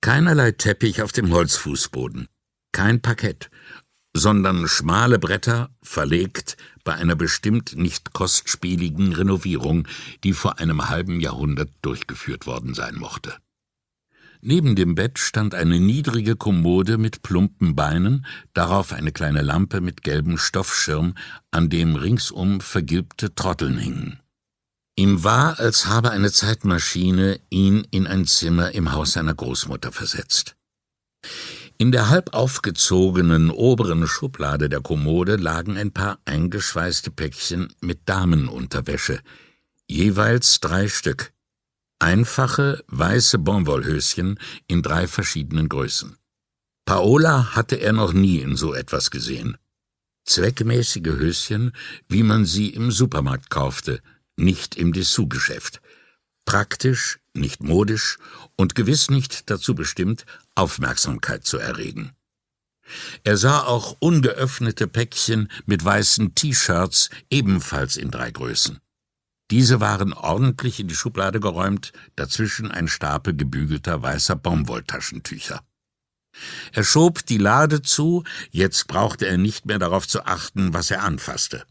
[0.01, 2.27] Keinerlei Teppich auf dem Holzfußboden,
[2.73, 3.51] kein Parkett,
[4.14, 9.87] sondern schmale Bretter, verlegt bei einer bestimmt nicht kostspieligen Renovierung,
[10.25, 13.35] die vor einem halben Jahrhundert durchgeführt worden sein mochte.
[14.45, 20.03] Neben dem Bett stand eine niedrige Kommode mit plumpen Beinen, darauf eine kleine Lampe mit
[20.03, 21.14] gelbem Stoffschirm,
[21.53, 24.18] an dem ringsum vergilbte Trotteln hingen.
[24.97, 30.57] Ihm war, als habe eine Zeitmaschine ihn in ein Zimmer im Haus seiner Großmutter versetzt.
[31.83, 39.18] In der halb aufgezogenen oberen Schublade der Kommode lagen ein paar eingeschweißte Päckchen mit Damenunterwäsche,
[39.89, 41.33] jeweils drei Stück,
[41.99, 46.16] Einfache, weiße Bonwollhöschen in drei verschiedenen Größen.
[46.85, 49.57] Paola hatte er noch nie in so etwas gesehen.
[50.24, 51.72] Zweckmäßige Höschen,
[52.07, 54.01] wie man sie im Supermarkt kaufte,
[54.37, 55.80] nicht im Dessous-Geschäft.
[56.45, 58.18] Praktisch, nicht modisch
[58.55, 62.12] und gewiss nicht dazu bestimmt, Aufmerksamkeit zu erregen.
[63.24, 68.80] Er sah auch ungeöffnete Päckchen mit weißen T-Shirts, ebenfalls in drei Größen.
[69.50, 75.62] Diese waren ordentlich in die Schublade geräumt, dazwischen ein Stapel gebügelter weißer Baumwolltaschentücher.
[76.72, 81.03] Er schob die Lade zu, jetzt brauchte er nicht mehr darauf zu achten, was er
[81.03, 81.66] anfasste.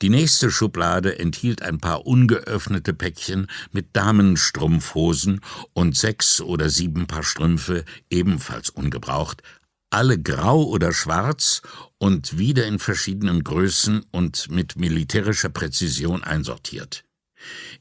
[0.00, 5.40] Die nächste Schublade enthielt ein paar ungeöffnete Päckchen mit Damenstrumpfhosen
[5.72, 9.42] und sechs oder sieben Paar Strümpfe, ebenfalls ungebraucht,
[9.90, 11.60] alle grau oder schwarz
[11.98, 17.04] und wieder in verschiedenen Größen und mit militärischer Präzision einsortiert.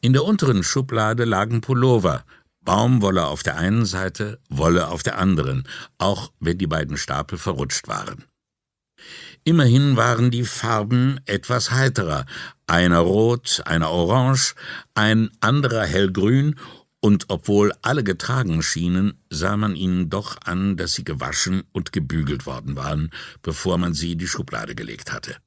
[0.02, 2.26] In der unteren Schublade lagen Pullover,
[2.64, 5.68] Baumwolle auf der einen Seite, Wolle auf der anderen,
[5.98, 8.26] auch wenn die beiden Stapel verrutscht waren.
[9.44, 12.26] Immerhin waren die Farben etwas heiterer,
[12.68, 14.54] einer rot, einer orange,
[14.94, 16.56] ein anderer hellgrün,
[17.04, 22.46] und obwohl alle getragen schienen, sah man ihnen doch an, dass sie gewaschen und gebügelt
[22.46, 23.10] worden waren,
[23.42, 25.38] bevor man sie in die Schublade gelegt hatte.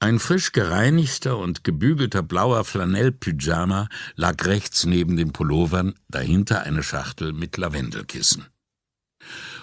[0.00, 7.32] Ein frisch gereinigter und gebügelter blauer Flanellpyjama lag rechts neben den Pullovern, dahinter eine Schachtel
[7.32, 8.46] mit Lavendelkissen.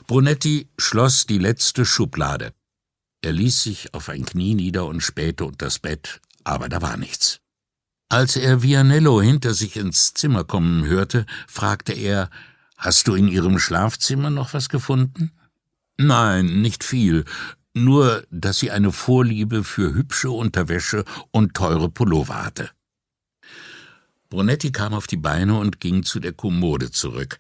[0.08, 2.54] Brunetti schloss die letzte Schublade.
[3.22, 6.98] Er ließ sich auf ein Knie nieder und spähte unter das Bett, aber da war
[6.98, 7.40] nichts.
[8.08, 12.30] Als er Vianello hinter sich ins Zimmer kommen hörte, fragte er,
[12.78, 15.32] Hast du in Ihrem Schlafzimmer noch was gefunden?
[15.98, 17.26] Nein, nicht viel,
[17.74, 22.70] nur dass sie eine Vorliebe für hübsche Unterwäsche und teure Pullover hatte.
[24.30, 27.38] Brunetti kam auf die Beine und ging zu der Kommode zurück.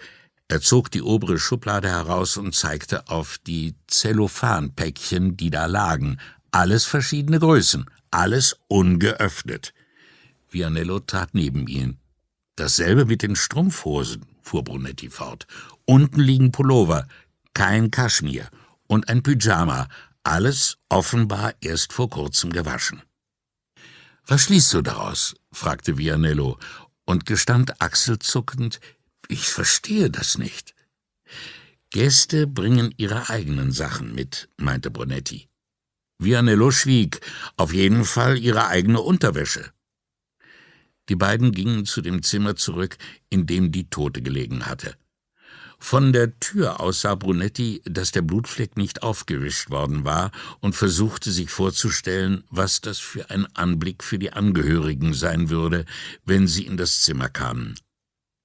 [0.51, 6.19] Er zog die obere Schublade heraus und zeigte auf die Zellophanpäckchen, die da lagen.
[6.49, 9.75] Alles verschiedene Größen, alles ungeöffnet.
[10.49, 11.99] Vianello trat neben ihn.
[12.55, 15.45] Dasselbe mit den Strumpfhosen, fuhr Brunetti fort.
[15.85, 17.07] Unten liegen Pullover,
[17.53, 18.49] kein Kaschmir
[18.87, 19.87] und ein Pyjama,
[20.23, 23.03] alles offenbar erst vor kurzem gewaschen.
[24.25, 25.35] Was schließt du daraus?
[25.51, 26.57] fragte Vianello
[27.05, 28.79] und gestand achselzuckend,
[29.29, 30.75] ich verstehe das nicht.
[31.91, 35.47] Gäste bringen ihre eigenen Sachen mit, meinte Brunetti.
[36.17, 37.21] Vianello schwieg,
[37.55, 39.71] auf jeden Fall ihre eigene Unterwäsche.
[41.07, 42.97] Die beiden gingen zu dem Zimmer zurück,
[43.29, 44.95] in dem die Tote gelegen hatte.
[45.79, 51.31] Von der Tür aus sah Brunetti, dass der Blutfleck nicht aufgewischt worden war und versuchte
[51.31, 55.85] sich vorzustellen, was das für ein Anblick für die Angehörigen sein würde,
[56.25, 57.75] wenn sie in das Zimmer kamen.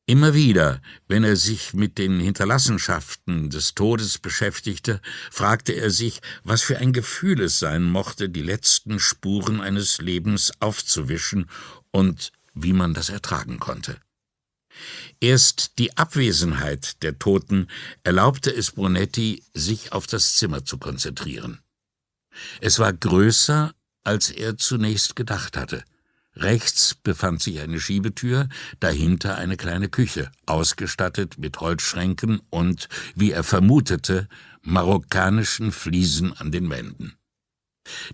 [0.07, 5.01] Immer wieder, wenn er sich mit den Hinterlassenschaften des Todes beschäftigte,
[5.31, 10.53] fragte er sich, was für ein Gefühl es sein mochte, die letzten Spuren eines Lebens
[10.61, 11.49] aufzuwischen
[11.91, 13.99] und wie man das ertragen konnte.
[15.21, 17.69] Erst die Abwesenheit der Toten
[18.03, 21.61] erlaubte es Brunetti, sich auf das Zimmer zu konzentrieren.
[22.61, 25.83] Es war größer, als er zunächst gedacht hatte.
[26.37, 28.49] Rechts befand sich eine Schiebetür,
[28.80, 34.28] dahinter eine kleine Küche, ausgestattet mit Holzschränken und, wie er vermutete,
[34.62, 37.16] marokkanischen Fliesen an den Wänden.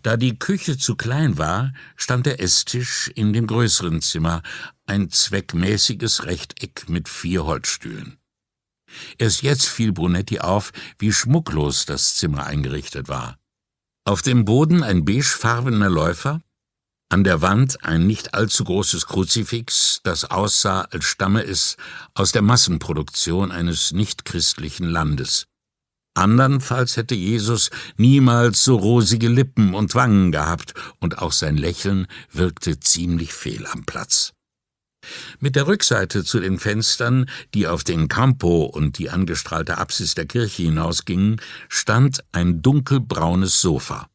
[0.02, 4.42] Da die Küche zu klein war, stand der Esstisch in dem größeren Zimmer,
[4.86, 8.18] ein zweckmäßiges Rechteck mit vier Holzstühlen.
[9.18, 13.38] Erst jetzt fiel Brunetti auf, wie schmucklos das Zimmer eingerichtet war.
[14.04, 16.42] Auf dem Boden ein beigefarbener Läufer,
[17.10, 21.76] an der Wand ein nicht allzu großes Kruzifix, das aussah, als stamme es
[22.14, 25.46] aus der Massenproduktion eines nichtchristlichen Landes.
[26.14, 32.78] Andernfalls hätte Jesus niemals so rosige Lippen und Wangen gehabt, und auch sein Lächeln wirkte
[32.78, 34.32] ziemlich fehl am Platz.
[35.40, 40.26] Mit der Rückseite zu den Fenstern, die auf den Campo und die angestrahlte Apsis der
[40.26, 44.08] Kirche hinausgingen, stand ein dunkelbraunes Sofa.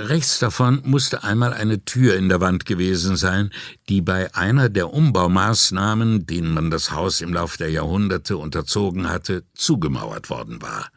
[0.00, 3.50] Rechts davon musste einmal eine Tür in der Wand gewesen sein,
[3.88, 9.44] die bei einer der Umbaumaßnahmen, denen man das Haus im Lauf der Jahrhunderte unterzogen hatte,
[9.54, 10.88] zugemauert worden war.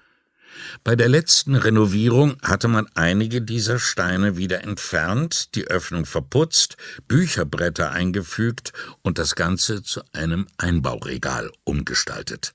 [0.84, 6.78] Bei der letzten Renovierung hatte man einige dieser Steine wieder entfernt, die Öffnung verputzt,
[7.08, 8.72] Bücherbretter eingefügt
[9.02, 12.54] und das Ganze zu einem Einbauregal umgestaltet.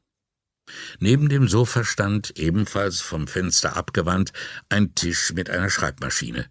[0.98, 4.32] Neben dem Sofa stand, ebenfalls vom Fenster abgewandt,
[4.68, 6.46] ein Tisch mit einer Schreibmaschine.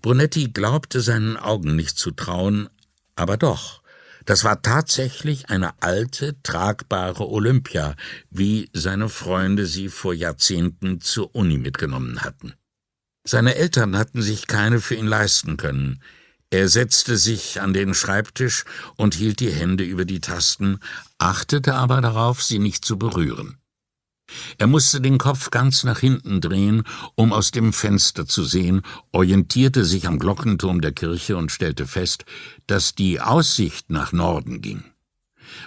[0.00, 2.68] Brunetti glaubte seinen Augen nicht zu trauen,
[3.16, 3.82] aber doch.
[4.24, 7.96] Das war tatsächlich eine alte, tragbare Olympia,
[8.30, 12.54] wie seine Freunde sie vor Jahrzehnten zur Uni mitgenommen hatten.
[13.24, 16.00] Seine Eltern hatten sich keine für ihn leisten können.
[16.52, 20.80] Er setzte sich an den Schreibtisch und hielt die Hände über die Tasten,
[21.16, 23.56] achtete aber darauf, sie nicht zu berühren.
[24.58, 26.82] Er musste den Kopf ganz nach hinten drehen,
[27.14, 28.82] um aus dem Fenster zu sehen,
[29.12, 32.26] orientierte sich am Glockenturm der Kirche und stellte fest,
[32.66, 34.84] dass die Aussicht nach Norden ging.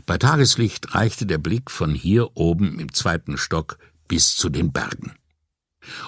[0.06, 5.14] Bei Tageslicht reichte der Blick von hier oben im zweiten Stock bis zu den Bergen.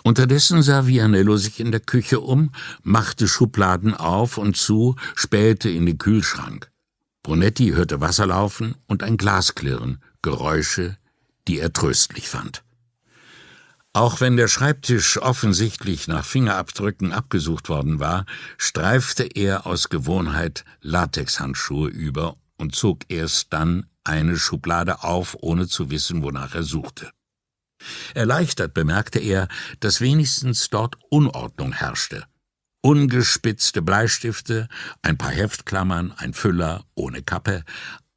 [0.04, 2.52] Unterdessen sah Vianello sich in der Küche um,
[2.84, 6.72] machte Schubladen auf und zu, spähte in den Kühlschrank.
[7.24, 10.98] Brunetti hörte Wasser laufen und ein Glas klirren, Geräusche,
[11.48, 12.64] die er tröstlich fand.
[13.94, 18.26] Auch wenn der Schreibtisch offensichtlich nach Fingerabdrücken abgesucht worden war,
[18.58, 25.90] streifte er aus Gewohnheit Latexhandschuhe über und zog erst dann eine Schublade auf, ohne zu
[25.90, 27.10] wissen, wonach er suchte.
[28.14, 29.48] Erleichtert bemerkte er,
[29.80, 32.26] dass wenigstens dort Unordnung herrschte.
[32.82, 34.68] Ungespitzte Bleistifte,
[35.02, 37.64] ein paar Heftklammern, ein Füller ohne Kappe,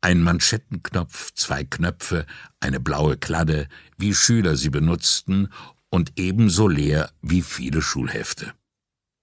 [0.00, 2.26] ein Manschettenknopf, zwei Knöpfe,
[2.60, 5.48] eine blaue Kladde, wie Schüler sie benutzten,
[5.90, 8.52] und ebenso leer wie viele Schulhefte.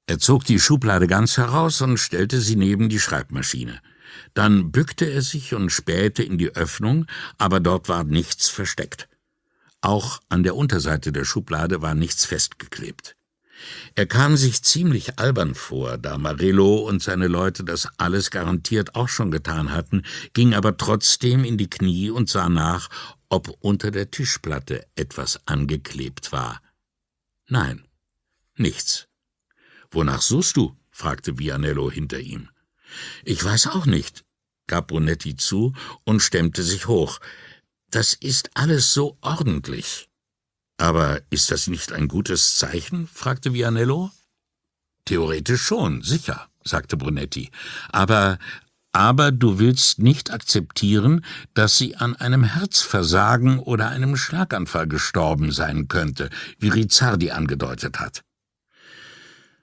[0.05, 3.81] Er zog die Schublade ganz heraus und stellte sie neben die Schreibmaschine.
[4.33, 7.07] Dann bückte er sich und spähte in die Öffnung,
[7.37, 9.06] aber dort war nichts versteckt.
[9.87, 13.15] Auch an der Unterseite der Schublade war nichts festgeklebt.
[13.95, 19.07] Er kam sich ziemlich albern vor, da Marello und seine Leute das alles garantiert auch
[19.07, 22.89] schon getan hatten, ging aber trotzdem in die Knie und sah nach,
[23.29, 26.61] ob unter der Tischplatte etwas angeklebt war.
[27.47, 27.87] Nein,
[28.57, 29.07] nichts.
[29.89, 30.75] Wonach suchst du?
[30.91, 32.49] fragte Vianello hinter ihm.
[33.23, 34.25] Ich weiß auch nicht,
[34.67, 35.71] gab Brunetti zu
[36.03, 37.21] und stemmte sich hoch.
[37.91, 40.09] Das ist alles so ordentlich.
[40.77, 43.07] Aber ist das nicht ein gutes Zeichen?
[43.07, 44.11] fragte Vianello.
[45.05, 47.49] Theoretisch schon, sicher, sagte Brunetti.
[47.89, 48.37] Aber
[48.97, 51.23] aber du willst nicht akzeptieren,
[51.53, 58.23] dass sie an einem Herzversagen oder einem Schlaganfall gestorben sein könnte, wie Rizzardi angedeutet hat.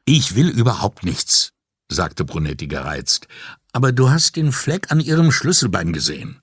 [0.04, 1.52] Ich will überhaupt nichts,
[1.90, 3.26] sagte Brunetti gereizt,
[3.72, 6.40] aber du hast den Fleck an ihrem Schlüsselbein gesehen.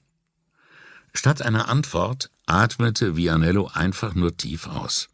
[1.13, 5.09] Statt einer Antwort atmete Vianello einfach nur tief aus.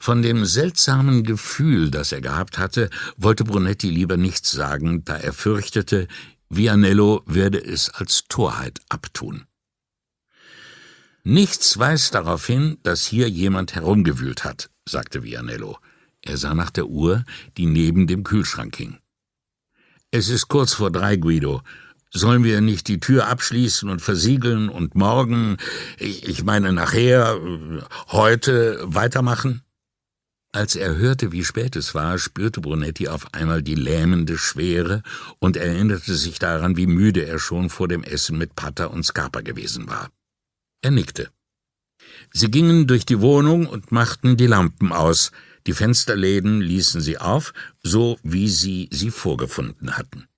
[0.00, 5.32] Von dem seltsamen Gefühl, das er gehabt hatte, wollte Brunetti lieber nichts sagen, da er
[5.32, 6.08] fürchtete,
[6.48, 9.44] Vianello werde es als Torheit abtun.
[11.24, 15.78] Nichts weist darauf hin, dass hier jemand herumgewühlt hat, sagte Vianello.
[16.22, 17.24] Er sah nach der Uhr,
[17.58, 18.98] die neben dem Kühlschrank hing.
[20.10, 21.62] Es ist kurz vor drei, Guido.
[22.10, 25.58] Sollen wir nicht die Tür abschließen und versiegeln und morgen,
[25.98, 27.38] ich meine nachher,
[28.08, 29.62] heute weitermachen?
[30.50, 35.02] Als er hörte, wie spät es war, spürte Brunetti auf einmal die lähmende Schwere
[35.38, 39.42] und erinnerte sich daran, wie müde er schon vor dem Essen mit Pater und Skapa
[39.42, 40.10] gewesen war.
[40.80, 41.28] Er nickte.
[42.32, 45.32] Sie gingen durch die Wohnung und machten die Lampen aus,
[45.66, 47.52] die Fensterläden ließen sie auf,
[47.82, 50.28] so wie sie sie vorgefunden hatten.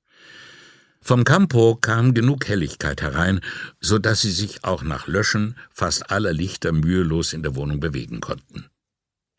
[1.11, 3.41] Vom Campo kam genug Helligkeit herein,
[3.81, 8.21] so dass sie sich auch nach Löschen fast aller Lichter mühelos in der Wohnung bewegen
[8.21, 8.67] konnten.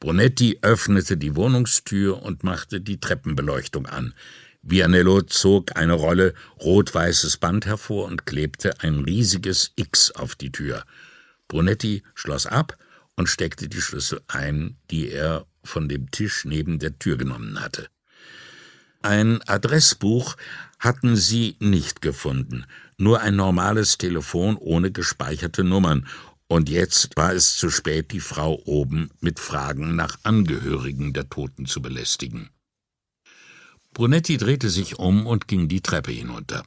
[0.02, 4.14] Brunetti öffnete die Wohnungstür und machte die Treppenbeleuchtung an.
[4.62, 10.84] Vianello zog eine Rolle rot-weißes Band hervor und klebte ein riesiges X auf die Tür.
[11.48, 12.78] Brunetti schloss ab
[13.16, 17.88] und steckte die Schlüssel ein, die er von dem Tisch neben der Tür genommen hatte.
[19.04, 20.36] Ein Adressbuch
[20.82, 22.66] hatten sie nicht gefunden,
[22.98, 26.08] nur ein normales Telefon ohne gespeicherte Nummern,
[26.48, 31.66] und jetzt war es zu spät, die Frau oben mit Fragen nach Angehörigen der Toten
[31.66, 32.50] zu belästigen.
[33.94, 36.66] Brunetti drehte sich um und ging die Treppe hinunter.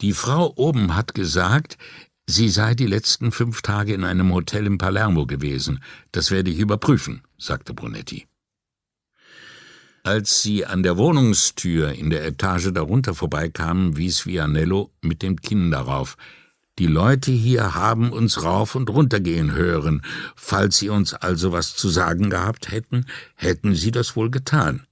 [0.00, 1.76] Die Frau oben hat gesagt,
[2.26, 5.82] sie sei die letzten fünf Tage in einem Hotel in Palermo gewesen.
[6.12, 8.26] Das werde ich überprüfen, sagte Brunetti.
[10.06, 15.70] Als sie an der Wohnungstür in der Etage darunter vorbeikamen, wies Vianello mit dem Kinn
[15.70, 16.18] darauf.
[16.78, 20.02] Die Leute hier haben uns rauf und runter gehen hören.
[20.36, 24.86] Falls sie uns also was zu sagen gehabt hätten, hätten sie das wohl getan.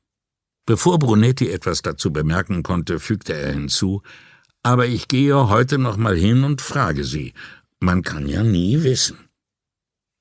[0.64, 4.00] Bevor Brunetti etwas dazu bemerken konnte, fügte er hinzu,
[4.62, 7.34] aber ich gehe heute noch mal hin und frage sie.
[7.80, 9.18] Man kann ja nie wissen.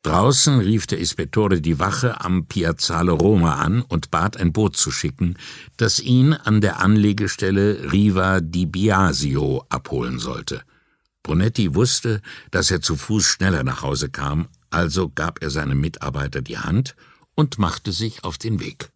[0.03, 4.90] Draußen rief der Ispettore die Wache am Piazzale Roma an und bat ein Boot zu
[4.90, 5.38] schicken,
[5.78, 10.64] das ihn an der Anlegestelle Riva di Biasio abholen sollte.
[11.22, 16.41] Brunetti wusste, dass er zu Fuß schneller nach Hause kam, also gab er seinem Mitarbeiter
[16.41, 16.95] die Hand
[17.36, 18.90] und machte sich auf den Weg.